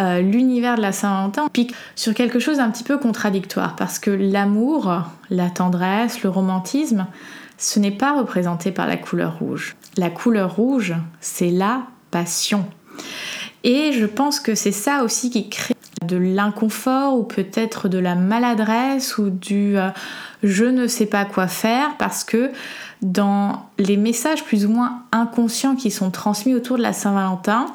euh, 0.00 0.20
l'univers 0.20 0.76
de 0.76 0.82
la 0.82 0.92
Saint-Valentin, 0.92 1.48
pique 1.52 1.74
sur 1.94 2.14
quelque 2.14 2.38
chose 2.38 2.58
d'un 2.58 2.70
petit 2.70 2.84
peu 2.84 2.98
contradictoire, 2.98 3.76
parce 3.76 3.98
que 3.98 4.10
l'amour, 4.10 5.02
la 5.30 5.50
tendresse, 5.50 6.22
le 6.22 6.30
romantisme, 6.30 7.06
ce 7.58 7.78
n'est 7.78 7.90
pas 7.90 8.18
représenté 8.18 8.70
par 8.72 8.86
la 8.86 8.96
couleur 8.96 9.38
rouge. 9.38 9.76
La 9.96 10.10
couleur 10.10 10.56
rouge, 10.56 10.94
c'est 11.20 11.50
la 11.50 11.82
passion. 12.10 12.66
Et 13.64 13.92
je 13.92 14.06
pense 14.06 14.40
que 14.40 14.54
c'est 14.54 14.72
ça 14.72 15.02
aussi 15.02 15.30
qui 15.30 15.48
crée 15.48 15.74
de 16.04 16.16
l'inconfort 16.16 17.18
ou 17.18 17.22
peut-être 17.22 17.88
de 17.88 17.98
la 17.98 18.14
maladresse 18.14 19.18
ou 19.18 19.30
du 19.30 19.78
euh, 19.78 19.88
je 20.42 20.64
ne 20.64 20.86
sais 20.86 21.06
pas 21.06 21.24
quoi 21.24 21.48
faire 21.48 21.96
parce 21.98 22.22
que 22.22 22.50
dans 23.02 23.66
les 23.78 23.96
messages 23.96 24.44
plus 24.44 24.66
ou 24.66 24.70
moins 24.70 25.02
inconscients 25.12 25.74
qui 25.74 25.90
sont 25.90 26.10
transmis 26.10 26.54
autour 26.54 26.76
de 26.76 26.82
la 26.82 26.92
Saint-Valentin, 26.92 27.66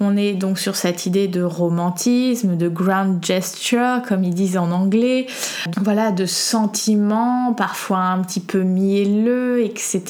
on 0.00 0.16
est 0.16 0.32
donc 0.32 0.58
sur 0.58 0.76
cette 0.76 1.04
idée 1.04 1.28
de 1.28 1.42
romantisme, 1.42 2.56
de 2.56 2.68
grand 2.68 3.22
gesture, 3.22 4.00
comme 4.08 4.24
ils 4.24 4.34
disent 4.34 4.56
en 4.56 4.70
anglais, 4.70 5.26
voilà, 5.82 6.10
de 6.10 6.24
sentiments 6.24 7.52
parfois 7.52 7.98
un 7.98 8.22
petit 8.22 8.40
peu 8.40 8.62
mielleux, 8.62 9.62
etc. 9.62 10.02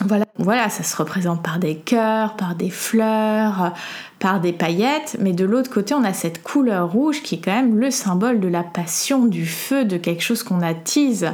Voilà, 0.00 0.26
voilà, 0.36 0.68
ça 0.68 0.82
se 0.82 0.94
représente 0.96 1.42
par 1.42 1.58
des 1.58 1.76
cœurs, 1.76 2.36
par 2.36 2.54
des 2.54 2.68
fleurs, 2.68 3.72
par 4.18 4.40
des 4.40 4.52
paillettes, 4.52 5.16
mais 5.20 5.32
de 5.32 5.46
l'autre 5.46 5.70
côté, 5.70 5.94
on 5.94 6.04
a 6.04 6.12
cette 6.12 6.42
couleur 6.42 6.92
rouge 6.92 7.22
qui 7.22 7.36
est 7.36 7.40
quand 7.44 7.54
même 7.54 7.78
le 7.78 7.90
symbole 7.90 8.40
de 8.40 8.48
la 8.48 8.62
passion, 8.62 9.24
du 9.24 9.46
feu, 9.46 9.86
de 9.86 9.96
quelque 9.96 10.22
chose 10.22 10.42
qu'on 10.42 10.60
attise. 10.60 11.32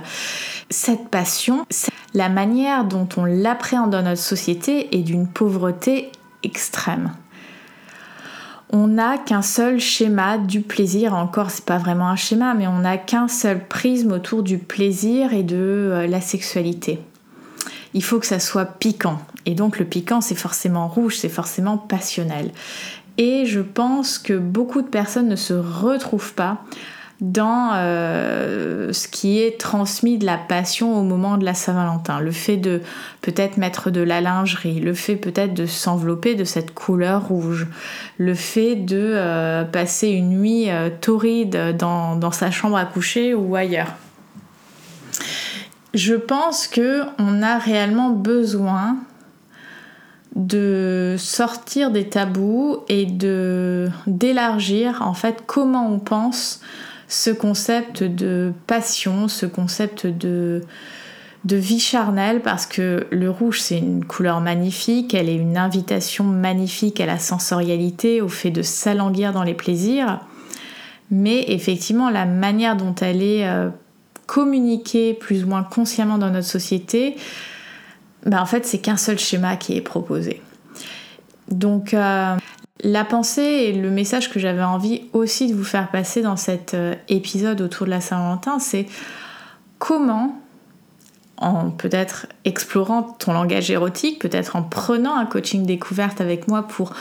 Cette 0.71 1.09
passion, 1.09 1.67
la 2.15 2.29
manière 2.29 2.85
dont 2.85 3.09
on 3.17 3.25
l'appréhende 3.25 3.91
dans 3.91 4.03
notre 4.03 4.23
société 4.23 4.97
est 4.97 5.03
d'une 5.03 5.27
pauvreté 5.27 6.13
extrême 6.45 7.13
on 8.73 8.87
n'a 8.87 9.19
qu'un 9.19 9.43
seul 9.43 9.81
schéma 9.81 10.39
du 10.39 10.61
plaisir, 10.61 11.15
encore 11.15 11.51
c'est 11.51 11.65
pas 11.65 11.79
vraiment 11.79 12.09
un 12.09 12.17
schéma, 12.17 12.55
mais 12.55 12.67
on 12.67 12.79
n'a 12.81 12.99
qu'un 12.99 13.29
seul 13.29 13.67
prisme 13.67 14.13
autour 14.13 14.43
du 14.43 14.59
plaisir 14.59 15.33
et 15.33 15.43
de 15.43 15.57
euh, 15.57 16.07
la 16.07 16.21
sexualité. 16.21 17.01
Il 17.95 18.05
faut 18.05 18.21
que 18.21 18.27
ça 18.27 18.39
soit 18.39 18.67
piquant. 18.67 19.19
Et 19.47 19.55
donc 19.55 19.79
le 19.79 19.85
piquant 19.85 20.21
c'est 20.21 20.37
forcément 20.37 20.87
rouge, 20.87 21.17
c'est 21.19 21.29
forcément 21.29 21.79
passionnel. 21.79 22.53
Et 23.19 23.45
je 23.45 23.61
pense 23.61 24.19
que 24.19 24.35
beaucoup 24.35 24.83
de 24.83 24.89
personnes 24.89 25.29
ne 25.29 25.37
se 25.37 25.55
retrouvent 25.55 26.35
pas 26.35 26.63
dans 27.21 27.73
euh, 27.75 28.93
ce 28.93 29.07
qui 29.07 29.41
est 29.41 29.61
transmis 29.61 30.17
de 30.17 30.25
la 30.25 30.39
passion 30.39 30.99
au 30.99 31.03
moment 31.03 31.37
de 31.37 31.45
la 31.45 31.53
Saint-Valentin. 31.53 32.19
Le 32.19 32.31
fait 32.31 32.57
de 32.57 32.81
peut-être 33.21 33.59
mettre 33.59 33.91
de 33.91 34.01
la 34.01 34.21
lingerie, 34.21 34.81
le 34.81 34.95
fait 34.95 35.17
peut-être 35.17 35.53
de 35.53 35.67
s'envelopper 35.67 36.35
de 36.35 36.45
cette 36.45 36.73
couleur 36.73 37.29
rouge, 37.29 37.67
le 38.17 38.35
fait 38.35 38.75
de 38.75 39.13
euh, 39.15 39.65
passer 39.65 40.09
une 40.09 40.31
nuit 40.31 40.71
euh, 40.71 40.89
torride 41.01 41.77
dans, 41.77 42.17
dans, 42.17 42.33
sa 42.33 42.51
chambre 42.51 42.77
à 42.77 42.87
coucher 42.87 43.35
ou 43.35 43.55
ailleurs. 43.55 43.95
Je 45.93 46.15
pense 46.15 46.69
que 46.69 47.03
on 47.19 47.43
a 47.43 47.59
réellement 47.59 48.11
besoin 48.11 48.97
de 50.37 51.17
sortir 51.19 51.91
des 51.91 52.09
tabous 52.09 52.79
et 52.89 53.05
de 53.05 53.89
d'élargir 54.07 55.03
en 55.03 55.13
fait 55.13 55.43
comment 55.45 55.93
on 55.93 55.99
pense 55.99 56.61
ce 57.11 57.31
concept 57.31 58.05
de 58.05 58.53
passion, 58.69 59.27
ce 59.27 59.45
concept 59.45 60.07
de, 60.07 60.63
vie 61.45 61.81
charnelle, 61.81 62.41
parce 62.41 62.67
que 62.67 63.09
le 63.11 63.29
rouge, 63.29 63.61
c'est 63.61 63.79
une 63.79 64.05
couleur 64.05 64.41
magnifique, 64.41 65.13
elle 65.13 65.29
est 65.29 65.35
une 65.35 65.59
invitation 65.59 66.23
magnifique 66.23 67.01
à 67.01 67.07
la 67.07 67.19
sensorialité, 67.19 68.21
au 68.21 68.29
fait 68.29 68.53
de 68.53 68.63
s'alanguir 68.63 69.33
dans 69.33 69.43
les 69.43 69.55
plaisirs. 69.55 70.21
Mais 71.11 71.45
effectivement, 71.49 72.11
la 72.11 72.27
manière 72.27 72.77
dont 72.77 72.95
elle 72.95 73.23
est 73.23 73.45
euh, 73.45 73.71
communiquée 74.27 75.13
plus 75.13 75.43
ou 75.43 75.49
moins 75.49 75.65
consciemment 75.65 76.17
dans 76.17 76.31
notre 76.31 76.47
société, 76.47 77.17
bah 78.25 78.41
en 78.41 78.47
fait, 78.47 78.65
c'est 78.65 78.79
qu'un 78.79 78.97
seul 78.97 79.19
schéma 79.19 79.57
qui 79.57 79.77
est 79.77 79.81
proposé. 79.81 80.41
Donc, 81.51 81.93
euh, 81.93 82.37
la 82.83 83.05
pensée 83.05 83.43
et 83.43 83.73
le 83.73 83.91
message 83.91 84.31
que 84.31 84.39
j'avais 84.39 84.63
envie 84.63 85.03
aussi 85.13 85.49
de 85.49 85.55
vous 85.55 85.65
faire 85.65 85.91
passer 85.91 86.23
dans 86.23 86.37
cet 86.37 86.75
euh, 86.75 86.95
épisode 87.09 87.61
autour 87.61 87.87
de 87.87 87.91
la 87.91 88.01
Saint-Valentin, 88.01 88.59
c'est 88.59 88.87
comment, 89.79 90.41
en 91.37 91.71
peut-être 91.71 92.27
explorant 92.45 93.03
ton 93.03 93.33
langage 93.33 93.71
érotique, 93.71 94.19
peut-être 94.19 94.57
en 94.57 94.63
prenant 94.63 95.17
un 95.17 95.27
coaching 95.27 95.65
découverte 95.67 96.21
avec 96.21 96.49
moi 96.49 96.63
pour 96.63 96.95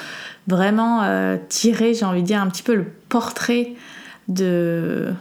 vraiment 0.47 1.03
euh, 1.03 1.37
tirer, 1.49 1.93
j'ai 1.93 2.05
envie 2.05 2.21
de 2.21 2.27
dire, 2.27 2.41
un 2.41 2.47
petit 2.47 2.63
peu 2.63 2.75
le 2.75 2.85
portrait 3.07 3.73
de 4.27 5.13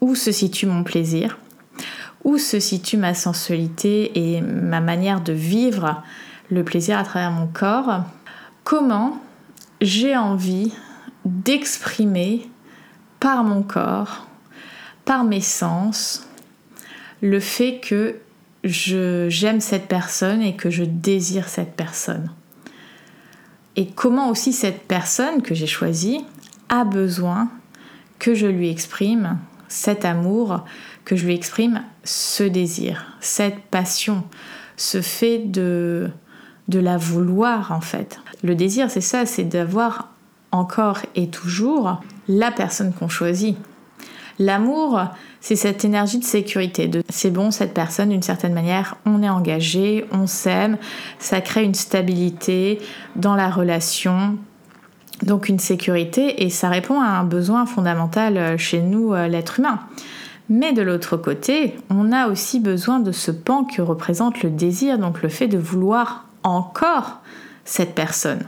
où 0.00 0.14
se 0.14 0.32
situe 0.32 0.66
mon 0.66 0.82
plaisir, 0.82 1.38
où 2.24 2.38
se 2.38 2.58
situe 2.58 2.96
ma 2.96 3.14
sensualité 3.14 4.12
et 4.18 4.40
ma 4.40 4.80
manière 4.80 5.20
de 5.20 5.32
vivre 5.32 6.02
le 6.50 6.64
plaisir 6.64 6.98
à 6.98 7.04
travers 7.04 7.30
mon 7.30 7.46
corps. 7.46 8.04
Comment 8.64 9.20
j'ai 9.80 10.16
envie 10.16 10.72
d'exprimer 11.24 12.48
par 13.18 13.44
mon 13.44 13.62
corps, 13.62 14.26
par 15.04 15.24
mes 15.24 15.40
sens, 15.40 16.26
le 17.20 17.40
fait 17.40 17.80
que 17.80 18.16
j'aime 18.64 19.60
cette 19.60 19.88
personne 19.88 20.42
et 20.42 20.56
que 20.56 20.70
je 20.70 20.84
désire 20.84 21.48
cette 21.48 21.74
personne. 21.74 22.30
Et 23.76 23.86
comment 23.86 24.30
aussi 24.30 24.52
cette 24.52 24.82
personne 24.82 25.42
que 25.42 25.54
j'ai 25.54 25.66
choisie 25.66 26.24
a 26.68 26.84
besoin 26.84 27.50
que 28.18 28.34
je 28.34 28.46
lui 28.46 28.68
exprime 28.68 29.38
cet 29.68 30.04
amour, 30.04 30.64
que 31.04 31.16
je 31.16 31.26
lui 31.26 31.34
exprime 31.34 31.82
ce 32.04 32.42
désir, 32.42 33.16
cette 33.20 33.60
passion, 33.70 34.24
ce 34.76 35.00
fait 35.00 35.38
de, 35.38 36.10
de 36.70 36.78
la 36.78 36.96
vouloir 36.96 37.72
en 37.72 37.80
fait. 37.80 38.20
Le 38.42 38.54
désir, 38.54 38.90
c'est 38.90 39.02
ça, 39.02 39.26
c'est 39.26 39.44
d'avoir 39.44 40.08
encore 40.52 41.00
et 41.14 41.28
toujours 41.28 42.00
la 42.28 42.50
personne 42.50 42.92
qu'on 42.92 43.08
choisit. 43.08 43.56
L'amour, 44.38 45.02
c'est 45.42 45.56
cette 45.56 45.84
énergie 45.84 46.18
de 46.18 46.24
sécurité, 46.24 46.88
de 46.88 47.02
c'est 47.10 47.30
bon, 47.30 47.50
cette 47.50 47.74
personne, 47.74 48.08
d'une 48.08 48.22
certaine 48.22 48.54
manière, 48.54 48.96
on 49.04 49.22
est 49.22 49.28
engagé, 49.28 50.06
on 50.12 50.26
s'aime, 50.26 50.78
ça 51.18 51.42
crée 51.42 51.62
une 51.62 51.74
stabilité 51.74 52.78
dans 53.16 53.34
la 53.34 53.50
relation, 53.50 54.38
donc 55.22 55.50
une 55.50 55.58
sécurité, 55.58 56.42
et 56.42 56.48
ça 56.48 56.70
répond 56.70 57.02
à 57.02 57.08
un 57.08 57.24
besoin 57.24 57.66
fondamental 57.66 58.58
chez 58.58 58.80
nous, 58.80 59.12
euh, 59.12 59.28
l'être 59.28 59.60
humain. 59.60 59.80
Mais 60.48 60.72
de 60.72 60.80
l'autre 60.80 61.18
côté, 61.18 61.76
on 61.90 62.10
a 62.10 62.28
aussi 62.28 62.60
besoin 62.60 62.98
de 62.98 63.12
ce 63.12 63.30
pan 63.30 63.64
que 63.64 63.82
représente 63.82 64.42
le 64.42 64.48
désir, 64.48 64.98
donc 64.98 65.22
le 65.22 65.28
fait 65.28 65.48
de 65.48 65.58
vouloir 65.58 66.24
encore 66.42 67.20
cette 67.64 67.94
personne. 67.94 68.44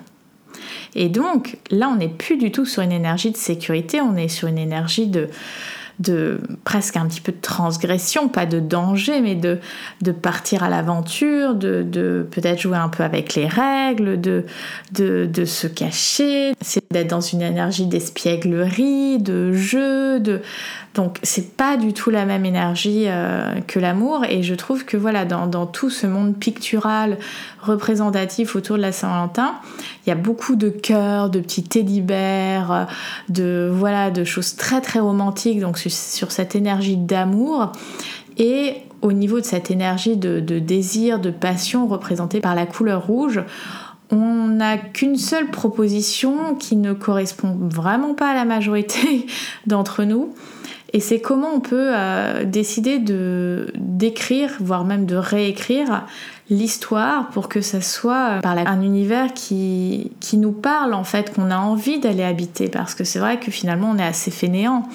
Et 0.94 1.08
donc 1.08 1.58
là, 1.70 1.88
on 1.88 1.96
n'est 1.96 2.08
plus 2.08 2.36
du 2.36 2.50
tout 2.52 2.66
sur 2.66 2.82
une 2.82 2.92
énergie 2.92 3.30
de 3.30 3.36
sécurité, 3.36 4.00
on 4.00 4.16
est 4.16 4.28
sur 4.28 4.48
une 4.48 4.58
énergie 4.58 5.06
de, 5.06 5.28
de 5.98 6.40
presque 6.64 6.96
un 6.96 7.06
petit 7.06 7.20
peu 7.20 7.32
de 7.32 7.40
transgression, 7.40 8.28
pas 8.28 8.46
de 8.46 8.60
danger, 8.60 9.20
mais 9.20 9.34
de, 9.34 9.58
de 10.02 10.12
partir 10.12 10.62
à 10.62 10.68
l'aventure, 10.68 11.54
de, 11.54 11.82
de 11.82 12.26
peut-être 12.30 12.60
jouer 12.60 12.76
un 12.76 12.88
peu 12.88 13.04
avec 13.04 13.34
les 13.34 13.46
règles, 13.46 14.20
de, 14.20 14.44
de, 14.92 15.26
de 15.32 15.44
se 15.44 15.66
cacher, 15.66 16.52
c'est 16.60 16.82
d'être 16.90 17.08
dans 17.10 17.20
une 17.20 17.42
énergie 17.42 17.86
d'espièglerie, 17.86 19.18
de 19.18 19.52
jeu, 19.52 20.20
de... 20.20 20.40
donc 20.94 21.18
c'est 21.22 21.56
pas 21.56 21.76
du 21.76 21.94
tout 21.94 22.10
la 22.10 22.26
même 22.26 22.44
énergie 22.44 23.04
euh, 23.06 23.60
que 23.66 23.78
l'amour, 23.78 24.24
et 24.28 24.42
je 24.42 24.54
trouve 24.54 24.84
que 24.84 24.96
voilà, 24.96 25.24
dans, 25.24 25.66
tout 25.66 25.90
ce 25.90 26.06
monde 26.06 26.36
pictural 26.36 27.18
représentatif 27.60 28.56
autour 28.56 28.76
de 28.76 28.82
la 28.82 28.92
Saint-Valentin, 28.92 29.54
il 30.06 30.10
y 30.10 30.12
a 30.12 30.16
beaucoup 30.16 30.54
de 30.54 30.68
cœurs, 30.68 31.30
de 31.30 31.40
petits 31.40 31.62
teddy 31.62 32.02
de 32.02 33.70
voilà, 33.72 34.10
de 34.10 34.24
choses 34.24 34.56
très 34.56 34.80
très 34.80 35.00
romantiques, 35.00 35.60
donc 35.60 35.78
sur, 35.78 36.30
cette 36.30 36.54
énergie 36.54 36.96
d'amour 36.96 37.72
et 38.36 38.76
au 39.00 39.12
niveau 39.12 39.40
de 39.40 39.44
cette 39.44 39.70
énergie 39.70 40.16
de, 40.16 40.40
désir, 40.40 41.18
de 41.18 41.30
passion 41.30 41.86
représentée 41.86 42.40
par 42.40 42.54
la 42.54 42.66
couleur 42.66 43.06
rouge, 43.06 43.42
on 44.10 44.46
n'a 44.48 44.76
qu'une 44.76 45.16
seule 45.16 45.50
proposition 45.50 46.54
qui 46.54 46.76
ne 46.76 46.92
correspond 46.92 47.56
vraiment 47.58 48.14
pas 48.14 48.30
à 48.30 48.34
la 48.34 48.44
majorité 48.44 49.26
d'entre 49.66 50.04
nous. 50.04 50.34
Et 50.94 51.00
c'est 51.00 51.20
comment 51.20 51.48
on 51.54 51.60
peut 51.60 51.90
euh, 51.94 52.44
décider 52.44 52.98
de 52.98 53.72
d'écrire, 53.76 54.50
voire 54.60 54.84
même 54.84 55.06
de 55.06 55.16
réécrire 55.16 56.04
l'histoire 56.50 57.28
pour 57.28 57.48
que 57.48 57.62
ça 57.62 57.80
soit 57.80 58.40
euh, 58.44 58.64
un 58.66 58.82
univers 58.82 59.32
qui, 59.32 60.12
qui 60.20 60.36
nous 60.36 60.52
parle 60.52 60.92
en 60.92 61.04
fait, 61.04 61.34
qu'on 61.34 61.50
a 61.50 61.56
envie 61.56 61.98
d'aller 61.98 62.24
habiter. 62.24 62.68
Parce 62.68 62.94
que 62.94 63.04
c'est 63.04 63.18
vrai 63.18 63.40
que 63.40 63.50
finalement 63.50 63.90
on 63.90 63.98
est 63.98 64.04
assez 64.04 64.30
fainéant. 64.30 64.88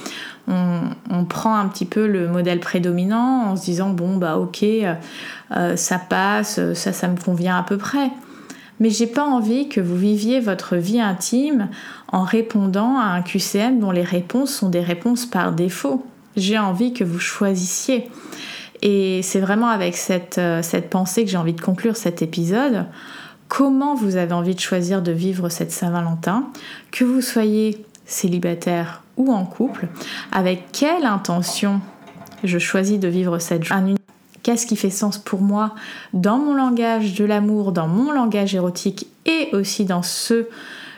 On, 0.49 1.25
prend 1.25 1.55
un 1.55 1.67
petit 1.67 1.83
peu 1.83 2.07
le 2.07 2.29
modèle 2.29 2.61
prédominant 2.61 3.47
en 3.47 3.57
se 3.57 3.65
disant 3.65 3.89
bon 3.89 4.15
bah 4.15 4.37
ok 4.37 4.63
euh, 4.63 5.75
ça 5.75 5.99
passe, 5.99 6.73
ça 6.73 6.93
ça 6.93 7.07
me 7.09 7.17
convient 7.17 7.57
à 7.57 7.63
peu 7.63 7.75
près. 7.75 8.11
Mais 8.79 8.89
j'ai 8.89 9.07
pas 9.07 9.25
envie 9.25 9.69
que 9.69 9.81
vous 9.81 9.95
viviez 9.95 10.39
votre 10.39 10.75
vie 10.75 11.01
intime 11.01 11.69
en 12.11 12.23
répondant 12.23 12.97
à 12.97 13.05
un 13.05 13.21
QCM 13.21 13.79
dont 13.79 13.91
les 13.91 14.03
réponses 14.03 14.53
sont 14.53 14.69
des 14.69 14.81
réponses 14.81 15.25
par 15.25 15.51
défaut. 15.51 16.05
J'ai 16.35 16.59
envie 16.59 16.93
que 16.93 17.03
vous 17.03 17.19
choisissiez. 17.19 18.09
Et 18.83 19.21
c'est 19.23 19.39
vraiment 19.39 19.69
avec 19.69 19.97
cette, 19.97 20.37
euh, 20.37 20.61
cette 20.61 20.89
pensée 20.89 21.25
que 21.25 21.31
j'ai 21.31 21.37
envie 21.37 21.53
de 21.53 21.61
conclure 21.61 21.95
cet 21.95 22.21
épisode. 22.21 22.85
Comment 23.47 23.95
vous 23.95 24.17
avez 24.17 24.33
envie 24.33 24.53
de 24.53 24.59
choisir 24.59 25.01
de 25.01 25.11
vivre 25.11 25.49
cette 25.49 25.71
Saint-Valentin, 25.71 26.47
que 26.91 27.03
vous 27.03 27.21
soyez 27.21 27.85
célibataire 28.05 29.03
ou 29.15 29.33
en 29.33 29.45
couple, 29.45 29.87
avec 30.31 30.71
quelle 30.71 31.05
intention 31.05 31.81
je 32.43 32.59
choisis 32.59 32.99
de 32.99 33.07
vivre 33.07 33.39
cette 33.39 33.63
journée? 33.63 33.96
Qu'est-ce 34.47 34.65
qui 34.65 34.77
fait 34.77 34.89
sens 34.89 35.17
pour 35.17 35.41
moi 35.41 35.75
dans 36.13 36.37
mon 36.37 36.55
langage 36.55 37.15
de 37.15 37.25
l'amour, 37.25 37.73
dans 37.73 37.89
mon 37.89 38.13
langage 38.13 38.55
érotique 38.55 39.07
et 39.25 39.49
aussi 39.51 39.83
dans 39.83 40.03
ceux 40.03 40.47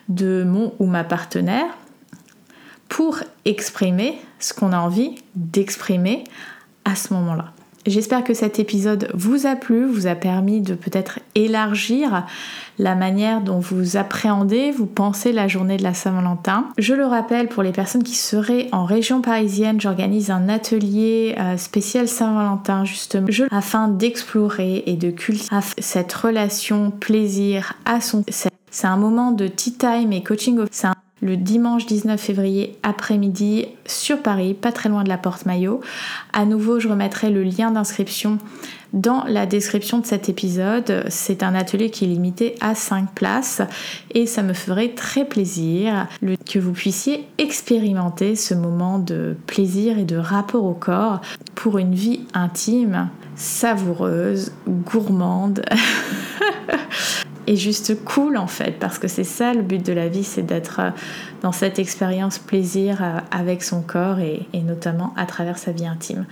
de 0.08 0.44
mon 0.44 0.72
ou 0.78 0.86
ma 0.86 1.04
partenaire 1.04 1.66
pour 2.90 3.18
exprimer 3.46 4.22
ce 4.38 4.54
qu'on 4.54 4.72
a 4.72 4.78
envie 4.78 5.16
d'exprimer 5.34 6.26
à 6.86 6.94
ce 6.94 7.12
moment-là. 7.16 7.54
J'espère 7.90 8.24
que 8.24 8.36
cet 8.36 8.60
épisode 8.60 9.10
vous 9.16 9.48
a 9.48 9.56
plu, 9.56 9.84
vous 9.84 10.06
a 10.06 10.14
permis 10.14 10.62
de 10.62 10.76
peut-être 10.76 11.20
élargir 11.34 12.24
la 12.78 12.94
manière 12.94 13.42
dont 13.42 13.58
vous 13.58 13.98
appréhendez, 13.98 14.70
vous 14.70 14.86
pensez 14.86 15.32
la 15.32 15.48
journée 15.48 15.76
de 15.78 15.82
la 15.82 15.96
Saint-Valentin. 15.96 16.68
Je 16.78 16.94
le 16.94 17.08
rappelle, 17.08 17.48
pour 17.48 17.64
les 17.64 17.72
personnes 17.72 18.04
qui 18.04 18.14
seraient 18.14 18.68
en 18.72 18.86
région 18.86 19.22
parisienne, 19.22 19.82
j'organise 19.82 20.30
un 20.30 20.50
atelier 20.50 21.36
euh, 21.40 21.58
spécial 21.58 22.08
Saint-Valentin 22.08 22.86
justement 22.86 23.28
afin 23.50 23.88
d'explorer 23.88 24.84
et 24.86 24.96
de 24.96 25.10
cultiver 25.10 25.56
cette 25.80 26.14
relation 26.14 26.92
plaisir 26.92 27.74
à 27.86 28.02
son... 28.02 28.24
C'est 28.72 28.88
un 28.88 28.98
moment 28.98 29.32
de 29.32 29.48
tea 29.48 29.74
time 29.74 30.14
et 30.14 30.22
coaching 30.22 30.60
le 31.22 31.38
dimanche 31.38 31.86
19 31.86 32.20
février 32.20 32.78
après-midi 32.84 33.66
sur 33.86 34.22
Paris, 34.22 34.54
pas 34.54 34.72
très 34.72 34.90
loin 34.90 35.04
de 35.04 35.10
la 35.10 35.18
Porte 35.18 35.46
Maillot. 35.46 35.82
À 36.34 36.46
nouveau, 36.46 36.80
je 36.80 36.88
remettrai 36.88 37.30
le 37.30 37.44
lien 37.44 37.72
d'inscription 37.72 38.38
Dans 38.94 39.24
la 39.26 39.46
description 39.46 40.00
de 40.00 40.06
cet 40.06 40.30
épisode, 40.30 41.06
c'est 41.10 41.44
un 41.44 41.56
atelier 41.56 41.90
qui 41.90 42.06
est 42.06 42.08
limité 42.08 42.56
à 42.62 42.76
5 42.76 43.14
places 43.14 43.62
et 44.12 44.26
ça 44.26 44.44
me 44.44 44.54
ferait 44.54 44.90
très 44.90 45.26
plaisir 45.26 46.08
que 46.50 46.60
vous 46.60 46.72
puissiez 46.72 47.28
expérimenter 47.38 48.36
ce 48.36 48.54
moment 48.54 49.00
de 49.00 49.36
plaisir 49.46 49.98
et 50.00 50.06
de 50.06 50.18
rapport 50.18 50.64
au 50.64 50.74
corps 50.74 51.22
pour 51.56 51.78
une 51.78 51.94
vie 51.94 52.22
intime, 52.34 53.10
savoureuse, 53.36 54.52
gourmande. 54.68 55.64
et 57.50 57.56
juste 57.56 58.06
cool 58.06 58.38
en 58.38 58.46
fait, 58.46 58.78
parce 58.80 59.00
que 59.00 59.08
c'est 59.08 59.24
ça 59.24 59.54
le 59.54 59.64
but 59.64 59.84
de 59.84 59.92
la 59.92 60.08
vie, 60.08 60.24
c'est 60.24 60.44
d'être 60.44 60.80
euh, 60.80 60.92
dans 61.42 61.52
cette 61.52 61.80
expérience 61.80 62.38
plaisir 62.38 63.04
euh, 63.04 63.20
avec 63.32 63.64
son 63.64 63.82
corps 63.82 64.20
et, 64.20 64.46
notamment 64.54 65.14
à 65.18 65.26
travers 65.26 65.58
sa 65.58 65.72
vie 65.72 65.88
intime. 65.88 66.28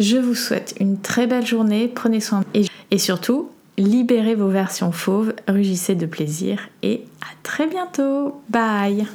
Je 0.00 0.16
vous 0.16 0.34
souhaite 0.34 0.74
une 0.80 0.98
très 0.98 1.26
belle 1.26 1.46
journée, 1.46 1.88
prenez 1.88 2.20
soin 2.20 2.42
et, 2.54 2.64
et 2.90 2.98
surtout, 2.98 3.50
libérez 3.76 4.34
vos 4.34 4.48
versions 4.48 4.92
fauves, 4.92 5.34
rugissez 5.46 5.94
de 5.94 6.06
plaisir 6.06 6.70
et 6.82 7.04
à 7.20 7.34
très 7.42 7.66
bientôt. 7.66 8.40
Bye 8.48 9.06